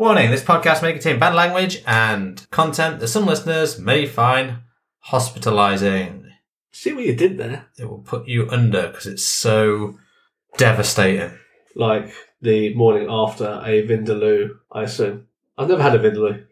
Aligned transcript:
Warning, 0.00 0.30
this 0.30 0.42
podcast 0.42 0.82
may 0.82 0.94
contain 0.94 1.18
bad 1.18 1.34
language 1.34 1.82
and 1.86 2.50
content 2.50 3.00
that 3.00 3.08
some 3.08 3.26
listeners 3.26 3.78
may 3.78 4.06
find 4.06 4.60
hospitalizing. 5.00 6.32
See 6.72 6.94
what 6.94 7.04
you 7.04 7.14
did 7.14 7.36
there? 7.36 7.66
It 7.78 7.84
will 7.84 7.98
put 7.98 8.26
you 8.26 8.48
under 8.48 8.88
because 8.88 9.06
it's 9.06 9.22
so 9.22 9.98
devastating. 10.56 11.38
Like 11.76 12.14
the 12.40 12.74
morning 12.74 13.08
after 13.10 13.44
a 13.44 13.86
Vindaloo, 13.86 14.60
I 14.72 14.84
assume. 14.84 15.26
I've 15.58 15.68
never 15.68 15.82
had 15.82 15.94
a 15.94 15.98
Vindaloo. 15.98 16.46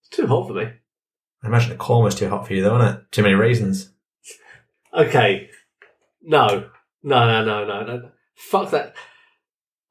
It's 0.00 0.10
too 0.10 0.26
hot 0.26 0.48
for 0.48 0.52
me. 0.52 0.64
I 0.64 1.46
imagine 1.46 1.72
a 1.72 1.76
korma's 1.76 2.14
too 2.14 2.28
hot 2.28 2.46
for 2.46 2.52
you 2.52 2.62
though, 2.62 2.78
isn't 2.78 2.94
it? 2.94 3.10
Too 3.10 3.22
many 3.22 3.34
raisins. 3.34 3.90
Okay. 4.92 5.48
No. 6.20 6.68
No, 7.02 7.26
no, 7.26 7.42
no, 7.42 7.64
no, 7.64 7.84
no. 7.86 8.10
Fuck 8.34 8.70
that. 8.72 8.94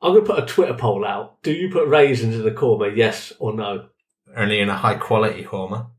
I'm 0.01 0.13
going 0.13 0.25
to 0.25 0.33
put 0.33 0.43
a 0.43 0.47
Twitter 0.47 0.73
poll 0.73 1.05
out. 1.05 1.41
Do 1.43 1.51
you 1.51 1.69
put 1.69 1.87
raisins 1.87 2.35
in 2.35 2.43
the 2.43 2.51
korma, 2.51 2.95
yes 2.95 3.33
or 3.39 3.53
no? 3.53 3.87
Only 4.35 4.59
in 4.59 4.69
a 4.69 4.77
high 4.77 4.95
quality 4.95 5.43
korma. 5.43 5.91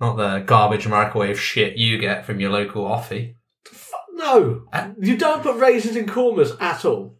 Not 0.00 0.16
the 0.16 0.40
garbage 0.40 0.88
microwave 0.88 1.38
shit 1.38 1.76
you 1.76 1.98
get 1.98 2.24
from 2.24 2.40
your 2.40 2.50
local 2.50 2.84
offie. 2.84 3.34
No. 4.12 4.66
Uh, 4.72 4.90
you 5.00 5.16
don't 5.16 5.42
put 5.42 5.56
raisins 5.56 5.96
in 5.96 6.06
kormas 6.06 6.60
at 6.60 6.84
all. 6.84 7.18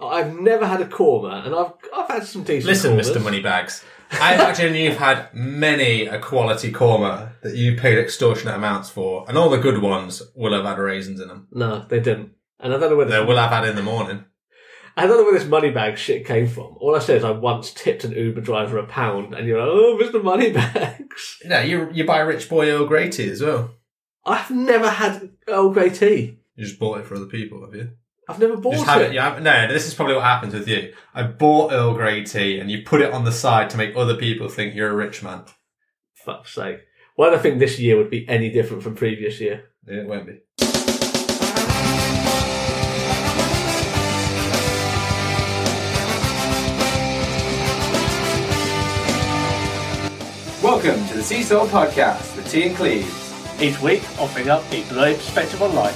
I've 0.00 0.34
never 0.34 0.66
had 0.66 0.80
a 0.80 0.86
korma, 0.86 1.44
and 1.44 1.54
I've 1.54 1.72
I've 1.94 2.08
had 2.08 2.24
some 2.24 2.42
decent. 2.42 2.66
Listen, 2.66 2.96
kormas. 2.96 3.14
Mr. 3.14 3.22
Moneybags. 3.22 3.84
I 4.12 4.34
imagine 4.34 4.74
you've 4.74 4.96
had 4.96 5.32
many 5.34 6.06
a 6.06 6.18
quality 6.18 6.72
korma 6.72 7.32
that 7.42 7.54
you 7.54 7.76
paid 7.76 7.98
extortionate 7.98 8.54
amounts 8.54 8.90
for, 8.90 9.24
and 9.28 9.36
all 9.36 9.50
the 9.50 9.58
good 9.58 9.82
ones 9.82 10.22
will 10.34 10.54
have 10.54 10.64
had 10.64 10.78
raisins 10.78 11.20
in 11.20 11.28
them. 11.28 11.48
No, 11.52 11.84
they 11.88 12.00
didn't. 12.00 12.32
And 12.58 12.74
I 12.74 12.78
don't 12.78 12.90
know 12.90 12.96
where 12.96 13.06
they 13.06 13.22
will 13.22 13.36
have 13.36 13.50
had 13.50 13.68
in 13.68 13.76
the 13.76 13.82
morning. 13.82 14.24
I 14.96 15.06
don't 15.06 15.16
know 15.16 15.24
where 15.24 15.38
this 15.38 15.48
money 15.48 15.70
bag 15.70 15.96
shit 15.96 16.26
came 16.26 16.46
from. 16.46 16.76
All 16.80 16.96
I 16.96 16.98
said 16.98 17.18
is 17.18 17.24
I 17.24 17.30
once 17.30 17.72
tipped 17.72 18.04
an 18.04 18.12
Uber 18.12 18.40
driver 18.40 18.78
a 18.78 18.86
pound, 18.86 19.34
and 19.34 19.46
you're 19.46 19.60
like, 19.60 19.68
oh, 19.68 19.98
Mr. 20.00 20.22
Moneybags. 20.22 21.38
Know, 21.44 21.60
you 21.60 21.90
you 21.92 22.04
buy 22.04 22.20
Rich 22.20 22.48
Boy 22.48 22.70
Earl 22.70 22.86
Grey 22.86 23.10
tea 23.10 23.30
as 23.30 23.42
well. 23.42 23.74
I've 24.24 24.50
never 24.50 24.88
had 24.88 25.30
Earl 25.48 25.70
Grey 25.70 25.90
tea. 25.90 26.38
You 26.54 26.64
just 26.64 26.78
bought 26.78 27.00
it 27.00 27.06
for 27.06 27.16
other 27.16 27.26
people, 27.26 27.64
have 27.64 27.74
you? 27.74 27.90
I've 28.28 28.38
never 28.38 28.56
bought 28.56 28.74
just 28.74 28.96
it. 28.96 29.02
it. 29.02 29.14
You 29.14 29.20
have, 29.20 29.42
no, 29.42 29.66
this 29.66 29.88
is 29.88 29.94
probably 29.94 30.14
what 30.14 30.24
happens 30.24 30.54
with 30.54 30.68
you. 30.68 30.92
I 31.14 31.24
bought 31.24 31.72
Earl 31.72 31.94
Grey 31.94 32.22
tea, 32.24 32.60
and 32.60 32.70
you 32.70 32.82
put 32.82 33.00
it 33.00 33.12
on 33.12 33.24
the 33.24 33.32
side 33.32 33.70
to 33.70 33.76
make 33.76 33.96
other 33.96 34.16
people 34.16 34.48
think 34.48 34.74
you're 34.74 34.90
a 34.90 34.94
rich 34.94 35.22
man. 35.22 35.44
Fuck's 36.14 36.54
sake. 36.54 36.80
Why 37.16 37.30
do 37.30 37.36
I 37.36 37.38
think 37.38 37.58
this 37.58 37.78
year 37.78 37.96
would 37.96 38.10
be 38.10 38.28
any 38.28 38.50
different 38.50 38.82
from 38.82 38.94
previous 38.94 39.40
year? 39.40 39.64
It 39.86 40.06
won't 40.06 40.26
be. 40.26 40.99
Welcome 50.82 51.06
to 51.08 51.14
the 51.18 51.22
Seesaw 51.22 51.66
Podcast 51.66 52.34
with 52.36 52.50
T 52.50 52.66
and 52.66 52.74
Cleves. 52.74 53.60
Each 53.60 53.78
week, 53.82 54.02
offering 54.18 54.48
up 54.48 54.64
a 54.72 54.82
great 54.88 55.18
perspective 55.18 55.60
on 55.60 55.74
life. 55.74 55.94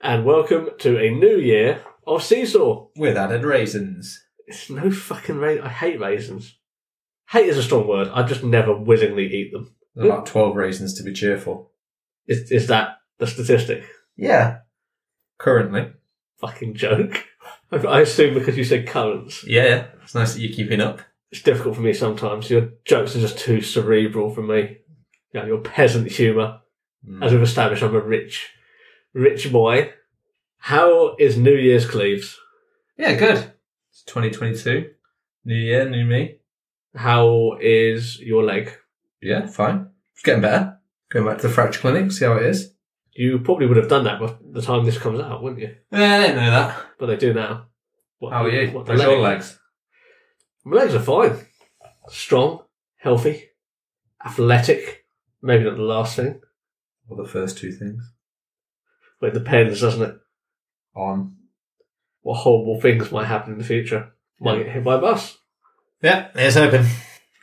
And 0.00 0.24
welcome 0.24 0.68
to 0.78 0.96
a 0.96 1.10
new 1.10 1.38
year 1.38 1.82
of 2.06 2.22
Seesaw. 2.22 2.86
With 2.94 3.16
added 3.16 3.42
raisins. 3.42 4.24
It's 4.46 4.70
no 4.70 4.92
fucking 4.92 5.38
ra 5.38 5.56
I 5.60 5.68
hate 5.68 5.98
raisins. 5.98 6.56
Hate 7.30 7.48
is 7.48 7.58
a 7.58 7.64
strong 7.64 7.88
word. 7.88 8.10
I 8.14 8.22
just 8.22 8.44
never 8.44 8.72
willingly 8.72 9.26
eat 9.26 9.50
them. 9.52 9.74
There's 9.96 10.06
about 10.06 10.26
12 10.26 10.54
raisins 10.54 10.94
to 10.94 11.02
be 11.02 11.12
cheerful. 11.12 11.72
Is, 12.28 12.52
is 12.52 12.68
that 12.68 12.98
the 13.18 13.26
statistic? 13.26 13.84
Yeah. 14.16 14.58
Currently. 15.38 15.94
Fucking 16.36 16.74
joke. 16.74 17.24
I 17.72 17.76
I 17.88 18.00
assume 18.02 18.34
because 18.34 18.56
you 18.56 18.62
said 18.62 18.86
currents. 18.86 19.44
Yeah, 19.44 19.86
it's 20.04 20.14
nice 20.14 20.34
that 20.34 20.40
you're 20.40 20.54
keeping 20.54 20.80
up. 20.80 21.00
It's 21.30 21.42
difficult 21.42 21.76
for 21.76 21.82
me 21.82 21.92
sometimes. 21.92 22.50
Your 22.50 22.70
jokes 22.84 23.16
are 23.16 23.20
just 23.20 23.38
too 23.38 23.60
cerebral 23.60 24.30
for 24.30 24.42
me. 24.42 24.78
You 25.32 25.40
know, 25.40 25.46
your 25.46 25.58
peasant 25.60 26.10
humour. 26.10 26.60
Mm. 27.06 27.24
As 27.24 27.32
we've 27.32 27.42
established, 27.42 27.82
I'm 27.82 27.94
a 27.94 28.00
rich, 28.00 28.48
rich 29.12 29.50
boy. 29.52 29.92
How 30.58 31.14
is 31.16 31.36
New 31.36 31.54
Year's, 31.54 31.86
Cleves? 31.88 32.38
Yeah, 32.96 33.14
good. 33.14 33.52
It's 33.90 34.02
2022. 34.04 34.90
New 35.44 35.54
year, 35.54 35.88
new 35.88 36.04
me. 36.04 36.38
How 36.94 37.56
is 37.60 38.18
your 38.20 38.42
leg? 38.42 38.72
Yeah, 39.20 39.46
fine. 39.46 39.88
It's 40.14 40.22
getting 40.22 40.42
better. 40.42 40.78
Going 41.10 41.26
back 41.26 41.38
to 41.38 41.48
the 41.48 41.52
fracture 41.52 41.80
clinic, 41.80 42.10
see 42.10 42.24
how 42.24 42.36
it 42.36 42.46
is. 42.46 42.72
You 43.12 43.38
probably 43.38 43.66
would 43.66 43.76
have 43.76 43.88
done 43.88 44.04
that 44.04 44.20
by 44.20 44.34
the 44.52 44.62
time 44.62 44.84
this 44.84 44.98
comes 44.98 45.20
out, 45.20 45.42
wouldn't 45.42 45.60
you? 45.60 45.74
Yeah, 45.90 46.16
I 46.16 46.20
didn't 46.20 46.36
know 46.36 46.50
that. 46.50 46.86
But 46.98 47.06
they 47.06 47.16
do 47.16 47.32
now. 47.32 47.66
What, 48.18 48.32
How 48.32 48.44
are 48.44 48.50
you? 48.50 48.72
What, 48.72 48.88
How's 48.88 48.98
leg? 48.98 49.08
your 49.08 49.20
legs? 49.20 49.58
My 50.66 50.78
legs 50.78 50.94
are 50.94 51.00
fine. 51.00 51.46
Strong, 52.08 52.62
healthy, 52.96 53.44
athletic. 54.24 55.04
Maybe 55.40 55.62
not 55.64 55.76
the 55.76 55.82
last 55.82 56.16
thing, 56.16 56.40
Or 57.08 57.16
the 57.16 57.28
first 57.28 57.58
two 57.58 57.70
things. 57.72 58.02
but 59.20 59.28
it 59.28 59.34
depends, 59.34 59.80
doesn't 59.80 60.02
it? 60.10 60.16
On. 60.96 61.36
What 62.22 62.38
horrible 62.38 62.80
things 62.80 63.12
might 63.12 63.26
happen 63.26 63.52
in 63.52 63.58
the 63.58 63.64
future. 63.64 64.12
Might 64.40 64.58
get 64.64 64.72
hit 64.72 64.82
by 64.84 64.96
a 64.96 65.00
bus. 65.00 65.38
Yeah, 66.02 66.28
it's 66.34 66.56
open. 66.56 66.84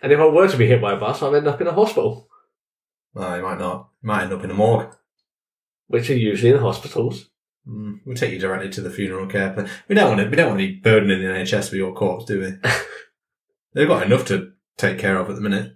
And 0.01 0.11
if 0.11 0.19
I 0.19 0.25
were 0.27 0.49
to 0.49 0.57
be 0.57 0.67
hit 0.67 0.81
by 0.81 0.93
a 0.93 0.97
bus, 0.99 1.21
I'd 1.23 1.33
end 1.33 1.47
up 1.47 1.61
in 1.61 1.67
a 1.67 1.71
hospital, 1.71 2.27
Well, 3.13 3.37
you 3.37 3.43
might 3.43 3.57
not. 3.59 3.89
You 4.03 4.07
might 4.07 4.23
end 4.23 4.33
up 4.33 4.43
in 4.43 4.51
a 4.51 4.53
morgue. 4.53 4.93
which 5.87 6.09
are 6.09 6.15
usually 6.17 6.51
in 6.51 6.57
hospitals. 6.59 7.29
Mm, 7.65 8.01
we'll 8.05 8.15
take 8.17 8.33
you 8.33 8.39
directly 8.39 8.69
to 8.71 8.81
the 8.81 8.89
funeral 8.91 9.27
care 9.27 9.53
plan. 9.53 9.69
We 9.87 9.95
don't 9.95 10.09
want 10.09 10.19
to. 10.21 10.29
We 10.29 10.35
don't 10.35 10.49
want 10.49 10.59
to 10.59 10.67
be 10.67 10.75
burdening 10.75 11.21
the 11.21 11.27
NHS 11.27 11.71
with 11.71 11.75
your 11.79 11.93
corpse, 11.93 12.25
do 12.25 12.41
we? 12.41 12.69
They've 13.73 13.87
got 13.87 14.05
enough 14.05 14.25
to 14.27 14.51
take 14.77 14.99
care 14.99 15.17
of 15.17 15.29
at 15.29 15.35
the 15.35 15.41
minute. 15.41 15.75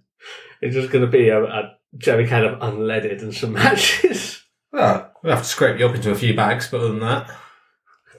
It's 0.62 0.76
just 0.76 0.92
going 0.92 1.06
to 1.06 1.12
be 1.12 1.30
a, 1.30 1.44
a 1.44 1.78
jerry 1.98 2.28
can 2.28 2.46
of 2.46 2.60
unleaded 2.60 3.22
and 3.22 3.34
some 3.34 3.54
matches. 3.54 4.44
Well, 4.72 5.12
we'll 5.24 5.34
have 5.34 5.44
to 5.44 5.50
scrape 5.50 5.80
you 5.80 5.88
up 5.88 5.96
into 5.96 6.12
a 6.12 6.16
few 6.16 6.36
bags, 6.36 6.70
but 6.70 6.82
other 6.82 6.90
than 6.90 7.00
that, 7.00 7.32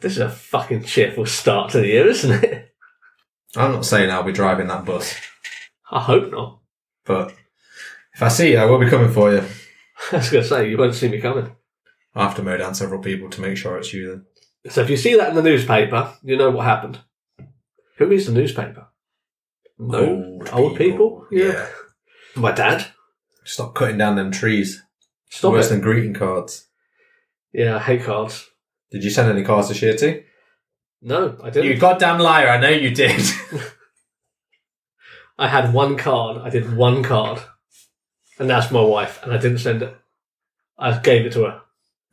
this 0.01 0.13
is 0.13 0.19
a 0.19 0.29
fucking 0.29 0.85
cheerful 0.85 1.27
start 1.27 1.71
to 1.73 1.79
the 1.79 1.89
year, 1.89 2.09
isn't 2.09 2.45
it? 2.45 2.75
I'm 3.57 3.73
not 3.73 3.85
saying 3.87 4.11
I'll 4.11 4.23
be 4.23 4.33
driving 4.33 4.69
that 4.69 4.85
bus. 4.85 5.15
I 5.91 6.01
hope 6.01 6.31
not. 6.31 6.61
But 7.05 7.35
if 8.15 8.23
I 8.23 8.29
see 8.29 8.53
you, 8.53 8.59
I 8.59 8.67
will 8.67 8.79
be 8.79 8.91
coming 8.91 9.11
for 9.11 9.33
you. 9.33 9.45
I 10.13 10.17
was 10.17 10.31
going 10.31 10.43
to 10.43 10.49
say, 10.49 10.71
you 10.71 10.77
won't 10.77 10.95
see 10.95 11.09
me 11.09 11.21
coming. 11.21 11.55
I'll 12.15 12.29
have 12.29 12.37
to 12.37 12.43
mow 12.43 12.57
down 12.57 12.75
several 12.75 13.01
people 13.01 13.31
to 13.31 13.41
make 13.41 13.57
sure 13.57 13.79
it's 13.79 13.93
you 13.93 14.09
then. 14.09 14.27
So 14.73 14.83
if 14.83 14.91
you 14.91 14.97
see 14.97 15.17
that 15.17 15.31
in 15.31 15.35
the 15.35 15.43
newspaper, 15.43 16.13
you 16.23 16.37
know 16.37 16.51
what 16.51 16.67
happened. 16.67 16.99
Who 17.97 18.07
reads 18.07 18.27
the 18.27 18.33
newspaper? 18.33 18.89
No. 19.79 20.41
Old 20.53 20.77
people? 20.77 21.27
Yeah. 21.31 21.67
My 22.35 22.53
dad. 22.53 22.87
Stop 23.45 23.75
cutting 23.75 23.99
down 23.99 24.17
them 24.17 24.31
trees. 24.31 24.83
Stop 25.31 25.53
Worse 25.53 25.67
it. 25.67 25.71
than 25.71 25.81
greeting 25.81 26.15
cards. 26.15 26.67
Yeah, 27.53 27.77
I 27.77 27.79
hate 27.79 28.05
cards. 28.05 28.49
Did 28.91 29.05
you 29.05 29.11
send 29.11 29.31
any 29.31 29.45
cards 29.45 29.69
this 29.69 29.81
to 29.81 29.99
Shirty? 29.99 30.25
No, 31.01 31.39
I 31.43 31.51
didn't. 31.51 31.71
You 31.71 31.79
goddamn 31.79 32.19
liar, 32.19 32.49
I 32.49 32.61
know 32.61 32.69
you 32.69 32.95
did. 32.95 33.21
I 35.39 35.49
had 35.49 35.73
one 35.73 35.97
card. 35.97 36.39
I 36.39 36.51
did 36.51 36.77
one 36.77 37.03
card. 37.03 37.41
And 38.39 38.51
that's 38.51 38.71
my 38.71 38.81
wife. 38.81 39.21
And 39.23 39.33
I 39.33 39.39
didn't 39.39 39.59
send 39.59 39.83
it. 39.83 39.97
I 40.77 40.99
gave 40.99 41.27
it 41.27 41.33
to 41.35 41.45
her. 41.45 41.61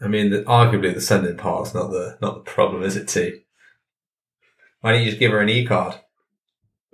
I 0.02 0.08
mean, 0.08 0.30
the, 0.30 0.44
arguably 0.44 0.94
the 0.94 1.02
sending 1.02 1.38
part's 1.38 1.74
not 1.74 1.90
the 1.90 2.18
not 2.22 2.36
the 2.36 2.52
problem, 2.52 2.84
is 2.84 2.96
it, 2.96 3.08
T? 3.08 3.46
Why 4.82 4.92
don't 4.92 5.02
you 5.02 5.10
just 5.10 5.20
give 5.20 5.32
her 5.32 5.40
an 5.40 5.50
e-card? 5.50 5.96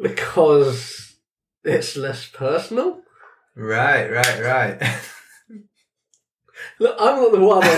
Because 0.01 1.16
it's 1.63 1.95
less 1.95 2.28
personal. 2.28 3.01
Right, 3.56 4.09
right, 4.09 4.41
right. 4.41 5.01
Look, 6.79 6.95
I'm 7.00 7.22
not 7.22 7.31
the 7.31 7.39
one 7.39 7.63
on 7.63 7.78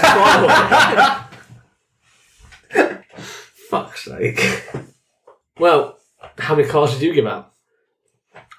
fire. 2.71 3.03
Fuck's 3.69 4.05
sake. 4.05 4.63
Well, 5.59 5.97
how 6.37 6.55
many 6.55 6.67
cars 6.67 6.93
did 6.93 7.01
you 7.01 7.13
give 7.13 7.25
out? 7.25 7.53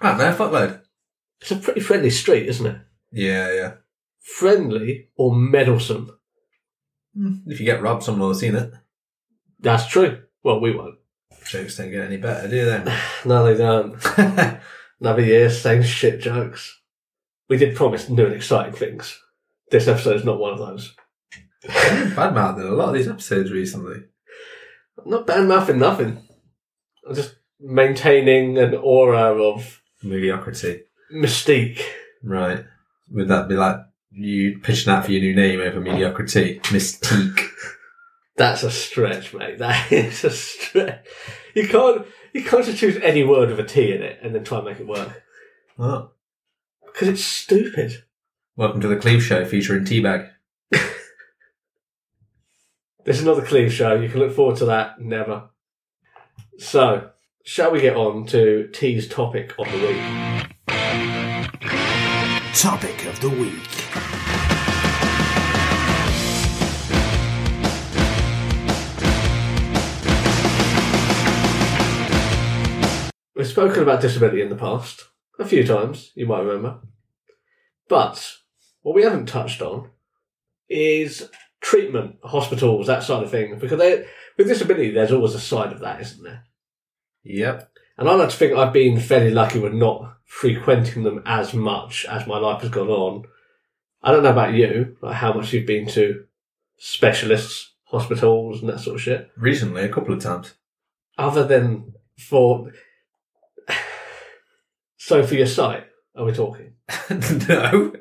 I 0.00 0.11
don't 0.11 0.19
no, 0.19 0.35
fuckload. 0.35 0.81
It's 1.41 1.50
a 1.50 1.56
pretty 1.56 1.81
friendly 1.81 2.11
street, 2.11 2.49
isn't 2.49 2.67
it? 2.67 2.77
Yeah, 3.12 3.53
yeah. 3.53 3.73
Friendly 4.21 5.09
or 5.17 5.35
meddlesome? 5.35 6.11
Hmm. 7.17 7.37
If 7.47 7.61
you 7.61 7.67
get 7.67 7.83
robbed, 7.83 8.03
someone 8.03 8.23
will 8.23 8.29
have 8.29 8.39
seen 8.39 8.56
it. 8.56 8.73
That's 9.61 9.87
true. 9.87 10.23
Well, 10.43 10.61
we 10.61 10.75
won't. 10.75 10.97
Jokes 11.46 11.76
don't 11.76 11.91
get 11.91 12.05
any 12.06 12.17
better, 12.17 12.49
do 12.49 12.64
they? 12.64 12.99
No, 13.25 13.44
they 13.44 13.56
don't. 13.56 13.96
Another 15.00 15.23
year, 15.23 15.50
same 15.50 15.82
shit 15.82 16.20
jokes. 16.20 16.81
We 17.49 17.56
did 17.58 17.76
promise 17.76 18.08
new 18.08 18.25
and 18.26 18.35
exciting 18.35 18.73
things. 18.75 19.19
This 19.70 19.88
episode 19.88 20.17
is 20.17 20.25
not 20.25 20.38
one 20.38 20.52
of 20.55 20.58
those. 20.58 20.94
Bad 21.67 22.35
mouthing 22.35 22.64
a 22.64 22.70
lot 22.70 22.88
of 22.88 22.94
these 22.94 23.08
episodes 23.08 23.50
recently. 23.50 24.02
I'm 24.99 25.11
not 25.11 25.26
bad 25.26 25.46
mouthing 25.49 25.79
nothing. 25.79 26.23
I'm 27.08 27.14
just 27.14 27.35
maintaining 27.61 28.56
an 28.58 28.75
aura 28.75 29.32
of 29.35 29.82
Mediocrity. 30.02 30.82
mystique. 31.14 31.82
Right. 32.23 32.64
Would 33.11 33.29
that 33.29 33.49
be 33.49 33.55
like 33.55 33.76
you 34.11 34.58
pitching 34.62 34.93
out 34.93 35.05
for 35.06 35.12
your 35.12 35.20
new 35.23 35.35
name 35.35 35.61
over 35.61 35.81
mediocrity? 35.81 36.61
Mystique. 36.64 37.41
That's 38.37 38.63
a 38.63 38.71
stretch, 38.71 39.33
mate. 39.35 39.59
That 39.59 39.93
is 39.93 40.25
a 40.25 40.31
stretch. 40.31 41.05
You 41.55 41.69
can't 41.69 42.07
you 42.33 42.43
can't 42.45 42.65
just 42.65 42.79
choose 42.79 42.97
any 43.03 43.23
word 43.25 43.49
with 43.51 43.61
a 43.61 43.65
T 43.65 43.93
in 43.93 44.03
it 44.03 44.19
and 44.23 44.35
then 44.35 44.43
try 44.45 44.59
and 44.59 44.67
make 44.67 44.81
it 44.81 44.87
work 44.87 45.23
Oh. 45.79 46.11
because 46.87 47.09
it's 47.09 47.25
stupid. 47.25 48.05
Welcome 48.57 48.81
to 48.81 48.89
the 48.89 48.97
Cleve 48.97 49.23
Show 49.23 49.45
featuring 49.45 49.85
Teabag. 49.85 50.31
There's 53.05 53.21
another 53.21 53.43
clean 53.45 53.69
show. 53.69 53.95
You 53.97 54.09
can 54.09 54.21
look 54.21 54.33
forward 54.35 54.57
to 54.57 54.65
that. 54.67 54.99
Never. 54.99 55.51
So, 56.59 57.11
shall 57.45 57.71
we 57.71 57.83
get 57.83 57.97
on 57.97 58.25
to 58.29 58.69
T's 58.73 59.07
topic 59.09 59.53
of 59.59 59.71
the 59.71 59.79
week? 59.79 60.01
Topic 62.55 63.05
of 63.05 63.21
the 63.21 63.29
week. 63.29 63.84
Spoken 73.65 73.83
about 73.83 74.01
disability 74.01 74.43
in 74.43 74.51
the 74.51 74.57
past 74.57 75.09
a 75.39 75.45
few 75.45 75.67
times. 75.67 76.11
You 76.15 76.27
might 76.27 76.41
remember, 76.41 76.81
but 77.89 78.33
what 78.83 78.95
we 78.95 79.03
haven't 79.03 79.27
touched 79.27 79.63
on 79.63 79.91
is 80.69 81.29
treatment, 81.61 82.17
hospitals, 82.23 82.87
that 82.87 83.03
sort 83.03 83.25
of 83.25 83.31
thing. 83.31 83.59
Because 83.59 83.79
they, 83.79 84.05
with 84.37 84.49
disability, 84.49 84.91
there's 84.91 85.13
always 85.13 85.35
a 85.35 85.41
side 85.41 85.73
of 85.73 85.81
that, 85.81 86.01
isn't 86.01 86.23
there? 86.23 86.45
Yep. 87.23 87.71
And 87.97 88.09
I 88.09 88.15
like 88.15 88.31
to 88.31 88.37
think 88.37 88.55
I've 88.55 88.73
been 88.73 89.01
fairly 89.01 89.31
lucky 89.31 89.59
with 89.59 89.73
not 89.73 90.19
frequenting 90.25 91.05
them 91.05 91.23
as 91.25 91.55
much 91.55 92.05
as 92.07 92.27
my 92.27 92.39
life 92.39 92.61
has 92.63 92.71
gone 92.71 92.89
on. 92.89 93.25
I 94.03 94.11
don't 94.11 94.23
know 94.23 94.33
about 94.33 94.53
you, 94.53 94.97
like 95.01 95.15
how 95.15 95.33
much 95.33 95.53
you've 95.53 95.67
been 95.67 95.89
to 95.89 96.25
specialists, 96.77 97.73
hospitals, 97.85 98.61
and 98.61 98.69
that 98.69 98.81
sort 98.81 98.97
of 98.97 99.03
shit. 99.03 99.31
Recently, 99.39 99.85
a 99.85 99.93
couple 99.93 100.13
of 100.13 100.23
times. 100.23 100.53
Other 101.17 101.47
than 101.47 101.95
for. 102.19 102.71
So 105.05 105.23
for 105.23 105.35
your 105.35 105.47
sight, 105.47 105.85
are 106.17 106.25
we 106.25 106.33
talking? 106.33 106.77
no. 107.11 107.93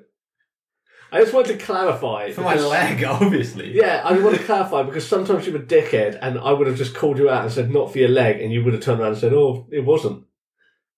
I 1.12 1.20
just 1.20 1.34
wanted 1.34 1.60
to 1.60 1.66
clarify. 1.66 2.32
For 2.32 2.40
my 2.42 2.54
because- 2.54 2.70
leg, 2.70 3.04
obviously. 3.08 3.76
Yeah, 3.76 4.02
I 4.06 4.14
just 4.14 4.24
want 4.24 4.38
to 4.38 4.44
clarify 4.44 4.84
because 4.84 5.06
sometimes 5.06 5.46
you're 5.46 5.58
a 5.58 5.60
dickhead 5.60 6.18
and 6.22 6.40
I 6.40 6.54
would 6.54 6.66
have 6.66 6.78
just 6.78 6.96
called 6.96 7.18
you 7.18 7.30
out 7.30 7.44
and 7.44 7.52
said, 7.52 7.72
not 7.72 7.92
for 7.92 7.98
your 7.98 8.08
leg, 8.08 8.40
and 8.40 8.54
you 8.54 8.64
would 8.64 8.74
have 8.74 8.82
turned 8.82 9.02
around 9.02 9.12
and 9.12 9.18
said, 9.20 9.34
oh, 9.34 9.68
it 9.70 9.82
wasn't. 9.82 10.24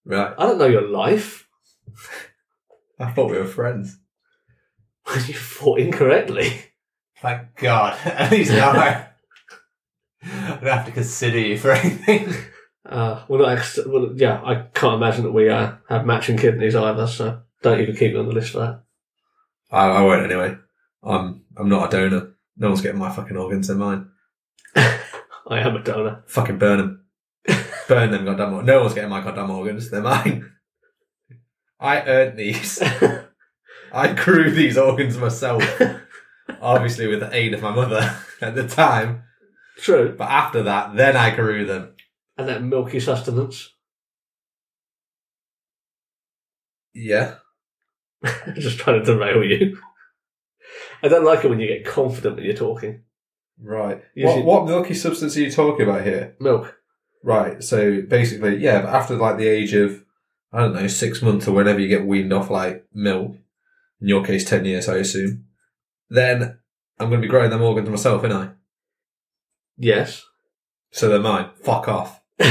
Right. 0.06 0.32
I 0.38 0.46
don't 0.46 0.60
know 0.60 0.68
your 0.68 0.88
life. 0.88 1.48
I 3.00 3.12
thought 3.12 3.32
we 3.32 3.40
were 3.40 3.46
friends. 3.46 3.98
you 5.08 5.34
fought 5.34 5.80
incorrectly. 5.80 6.54
Thank 7.20 7.56
God. 7.56 7.98
At 8.06 8.32
least 8.32 8.52
now 8.52 8.70
I 8.74 9.08
I 10.24 10.50
don't 10.62 10.64
have 10.66 10.86
to 10.86 10.92
consider 10.92 11.40
you 11.40 11.58
for 11.58 11.72
anything. 11.72 12.32
Uh, 12.86 13.24
well, 13.28 13.42
not 13.42 13.58
ex- 13.58 13.80
well, 13.86 14.12
yeah, 14.16 14.42
I 14.44 14.68
can't 14.74 14.96
imagine 14.96 15.24
that 15.24 15.32
we 15.32 15.50
uh, 15.50 15.74
have 15.90 16.06
matching 16.06 16.38
kidneys 16.38 16.76
either, 16.76 17.08
so 17.08 17.42
don't 17.64 17.80
even 17.80 17.96
keep 17.96 18.14
me 18.14 18.20
on 18.20 18.28
the 18.28 18.34
list 18.34 18.52
for 18.52 18.60
that. 18.60 18.84
I, 19.72 19.88
I 19.88 20.02
won't 20.02 20.24
anyway. 20.24 20.58
I'm 21.04 21.44
I'm 21.58 21.70
not 21.70 21.94
a 21.94 21.98
donor. 22.10 22.34
No 22.58 22.70
one's 22.70 22.82
getting 22.82 23.00
my 23.00 23.12
fucking 23.12 23.38
organs, 23.38 23.68
they're 23.68 23.76
mine. 23.76 24.10
I 24.76 25.60
am 25.60 25.76
a 25.76 25.84
donor. 25.84 26.24
Fucking 26.28 26.58
burn 26.60 26.78
them. 26.78 27.06
burn 27.88 28.12
them 28.12 28.26
goddamn 28.26 28.54
organs. 28.54 28.68
No 28.68 28.82
one's 28.82 28.94
getting 28.94 29.10
my 29.10 29.22
goddamn 29.22 29.52
organs, 29.52 29.90
they're 29.90 30.02
mine. 30.02 30.52
I 31.80 32.02
earned 32.02 32.38
these. 32.40 32.82
I 33.92 34.14
grew 34.14 34.52
these 34.52 34.78
organs 34.78 35.18
myself. 35.18 35.64
Obviously 36.62 37.08
with 37.08 37.20
the 37.20 37.36
aid 37.36 37.54
of 37.54 37.62
my 37.62 37.74
mother 37.74 38.16
at 38.42 38.56
the 38.56 38.68
time. 38.68 39.24
True. 39.78 40.16
But 40.18 40.30
after 40.30 40.64
that, 40.64 40.96
then 40.96 41.18
I 41.18 41.36
grew 41.36 41.66
them. 41.66 41.95
And 42.38 42.48
that 42.50 42.64
milky 42.64 43.00
sustenance. 43.00 43.70
Yeah. 46.94 47.36
I'm 48.24 48.56
just 48.60 48.80
trying 48.80 49.00
to 49.00 49.06
derail 49.06 49.44
you. 49.44 49.78
I 51.04 51.08
don't 51.08 51.26
like 51.26 51.44
it 51.44 51.50
when 51.50 51.60
you 51.60 51.68
get 51.68 51.86
confident 51.86 52.36
when 52.36 52.46
you're 52.46 52.54
talking. 52.56 53.02
Right. 53.62 54.02
Usually- 54.16 54.44
What, 54.44 54.64
what 54.64 54.68
milky 54.68 54.94
substance 54.94 55.36
are 55.38 55.42
you 55.42 55.52
talking 55.52 55.88
about 55.88 56.04
here? 56.04 56.36
Milk. 56.40 56.76
Right. 57.24 57.64
So 57.64 58.02
basically, 58.02 58.58
yeah, 58.58 58.82
but 58.82 58.90
after 58.94 59.16
like 59.16 59.38
the 59.38 59.48
age 59.48 59.74
of, 59.74 60.04
I 60.52 60.60
don't 60.60 60.74
know, 60.74 60.88
six 60.88 61.22
months 61.22 61.48
or 61.48 61.52
whenever 61.54 61.80
you 61.80 61.88
get 61.88 62.06
weaned 62.06 62.34
off 62.34 62.50
like 62.50 62.86
milk, 62.94 63.36
in 64.02 64.08
your 64.08 64.24
case, 64.24 64.44
10 64.46 64.66
years, 64.66 64.88
I 64.90 64.98
assume, 64.98 65.46
then 66.10 66.60
I'm 67.00 67.10
going 67.10 67.22
to 67.22 67.26
be 67.26 67.30
growing 67.30 67.50
them 67.50 67.62
organs 67.62 67.90
myself, 67.90 68.24
ain't 68.24 68.34
I? 68.34 68.50
Yes. 69.78 70.24
So 70.92 71.10
they're 71.10 71.20
mine. 71.20 71.50
Fuck 71.64 71.88
off. 71.88 72.22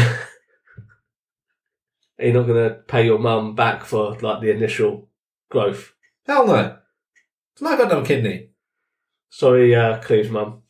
Are 2.18 2.26
you 2.26 2.32
not 2.32 2.46
going 2.46 2.68
to 2.68 2.76
pay 2.86 3.04
your 3.04 3.18
mum 3.18 3.54
back 3.54 3.84
for 3.84 4.16
like 4.20 4.40
the 4.40 4.50
initial 4.50 5.08
growth? 5.50 5.92
Hell 6.26 6.46
no. 6.46 6.78
It's 7.52 7.62
my 7.62 7.76
goddamn 7.76 8.04
kidney. 8.04 8.50
Sorry, 9.30 9.74
uh, 9.74 10.00
Cleve's 10.00 10.30
mum. 10.30 10.62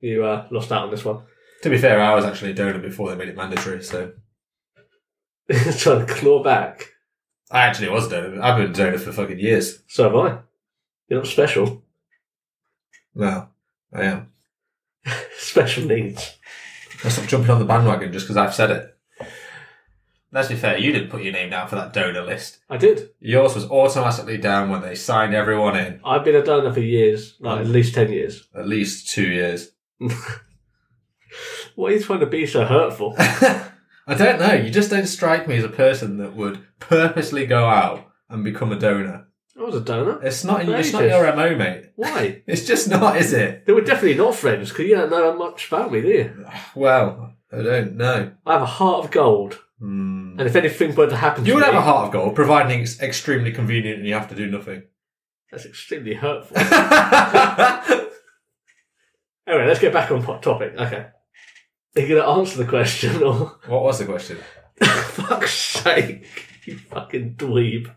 You 0.00 0.24
uh, 0.24 0.46
lost 0.50 0.72
out 0.72 0.84
on 0.84 0.90
this 0.90 1.04
one. 1.04 1.22
To 1.62 1.70
be 1.70 1.78
fair, 1.78 2.00
I 2.00 2.14
was 2.14 2.24
actually 2.24 2.52
a 2.52 2.54
donor 2.54 2.78
before 2.78 3.10
they 3.10 3.16
made 3.16 3.28
it 3.28 3.36
mandatory, 3.36 3.82
so 3.82 4.12
trying 5.78 6.06
to 6.06 6.14
claw 6.14 6.42
back. 6.42 6.92
I 7.50 7.60
actually 7.60 7.88
was 7.88 8.06
a 8.06 8.10
donor. 8.10 8.42
I've 8.42 8.56
been 8.56 8.70
a 8.70 8.74
donor 8.74 8.98
for 8.98 9.12
fucking 9.12 9.38
years. 9.38 9.82
So 9.88 10.04
have 10.04 10.16
I. 10.16 10.38
You're 11.08 11.20
not 11.20 11.26
special. 11.26 11.82
Well, 13.14 13.50
I 13.92 14.02
am. 14.02 14.32
Special 15.38 15.84
needs. 15.84 16.36
Let's 17.04 17.16
stop 17.16 17.28
jumping 17.28 17.50
on 17.50 17.58
the 17.58 17.64
bandwagon 17.64 18.12
just 18.12 18.26
because 18.26 18.36
I've 18.36 18.54
said 18.54 18.70
it. 18.70 18.96
Let's 20.32 20.48
be 20.48 20.56
fair, 20.56 20.76
you 20.76 20.92
didn't 20.92 21.10
put 21.10 21.22
your 21.22 21.32
name 21.32 21.50
down 21.50 21.68
for 21.68 21.76
that 21.76 21.92
donor 21.92 22.22
list. 22.22 22.58
I 22.68 22.76
did. 22.76 23.10
Yours 23.20 23.54
was 23.54 23.70
automatically 23.70 24.38
down 24.38 24.70
when 24.70 24.82
they 24.82 24.94
signed 24.94 25.34
everyone 25.34 25.76
in. 25.76 26.00
I've 26.04 26.24
been 26.24 26.34
a 26.34 26.44
donor 26.44 26.72
for 26.72 26.80
years, 26.80 27.36
like 27.40 27.60
at 27.60 27.66
least 27.68 27.94
10 27.94 28.12
years. 28.12 28.46
At 28.54 28.68
least 28.68 29.08
two 29.08 29.26
years. 29.26 29.70
Why 31.74 31.88
are 31.88 31.92
you 31.92 32.02
trying 32.02 32.20
to 32.20 32.26
be 32.26 32.46
so 32.46 32.64
hurtful? 32.64 33.14
I 33.18 34.14
don't 34.14 34.38
know. 34.38 34.54
You 34.54 34.70
just 34.70 34.90
don't 34.90 35.06
strike 35.06 35.48
me 35.48 35.56
as 35.56 35.64
a 35.64 35.68
person 35.68 36.18
that 36.18 36.34
would 36.34 36.66
purposely 36.80 37.46
go 37.46 37.66
out 37.66 38.06
and 38.28 38.44
become 38.44 38.72
a 38.72 38.78
donor. 38.78 39.25
I 39.58 39.62
was 39.62 39.74
a 39.76 39.80
donor. 39.80 40.20
It's 40.22 40.44
not. 40.44 40.68
It's 40.68 40.92
not 40.92 41.04
your 41.04 41.34
mo, 41.34 41.56
mate. 41.56 41.90
Why? 41.96 42.42
It's 42.46 42.64
just 42.66 42.88
not, 42.88 43.16
is 43.16 43.32
it? 43.32 43.64
They 43.66 43.72
were 43.72 43.80
definitely 43.80 44.14
not 44.18 44.34
friends 44.34 44.68
because 44.68 44.86
you 44.86 44.94
don't 44.96 45.10
know 45.10 45.34
much 45.36 45.68
about 45.68 45.90
me, 45.92 46.02
do 46.02 46.08
you? 46.08 46.46
Well, 46.74 47.34
I 47.52 47.62
don't 47.62 47.96
know. 47.96 48.32
I 48.44 48.52
have 48.52 48.62
a 48.62 48.66
heart 48.66 49.04
of 49.06 49.10
gold, 49.10 49.58
Hmm. 49.80 50.36
and 50.38 50.46
if 50.48 50.56
anything 50.56 50.94
were 50.94 51.06
to 51.08 51.16
happen 51.16 51.42
to 51.44 51.48
You 51.48 51.54
would 51.54 51.60
me, 51.60 51.66
have 51.66 51.74
a 51.74 51.80
heart 51.82 52.06
of 52.06 52.12
gold, 52.12 52.34
providing 52.34 52.80
it's 52.80 53.00
extremely 53.00 53.50
convenient 53.52 53.98
and 53.98 54.06
you 54.08 54.14
have 54.14 54.28
to 54.28 54.34
do 54.34 54.46
nothing. 54.46 54.82
that's 55.50 55.64
extremely 55.66 56.14
hurtful. 56.14 56.56
anyway, 59.46 59.66
let's 59.66 59.80
get 59.80 59.92
back 59.92 60.10
on 60.10 60.22
po- 60.22 60.38
topic. 60.38 60.74
Okay. 60.78 61.06
Are 61.96 62.00
you 62.02 62.08
going 62.08 62.22
to 62.22 62.28
answer 62.28 62.58
the 62.58 62.66
question 62.68 63.22
or. 63.22 63.58
What 63.66 63.82
was 63.84 63.98
the 63.98 64.04
question? 64.06 64.38
Fuck's 64.82 65.52
sake, 65.52 66.26
you 66.66 66.76
fucking 66.78 67.34
dweeb. 67.36 67.94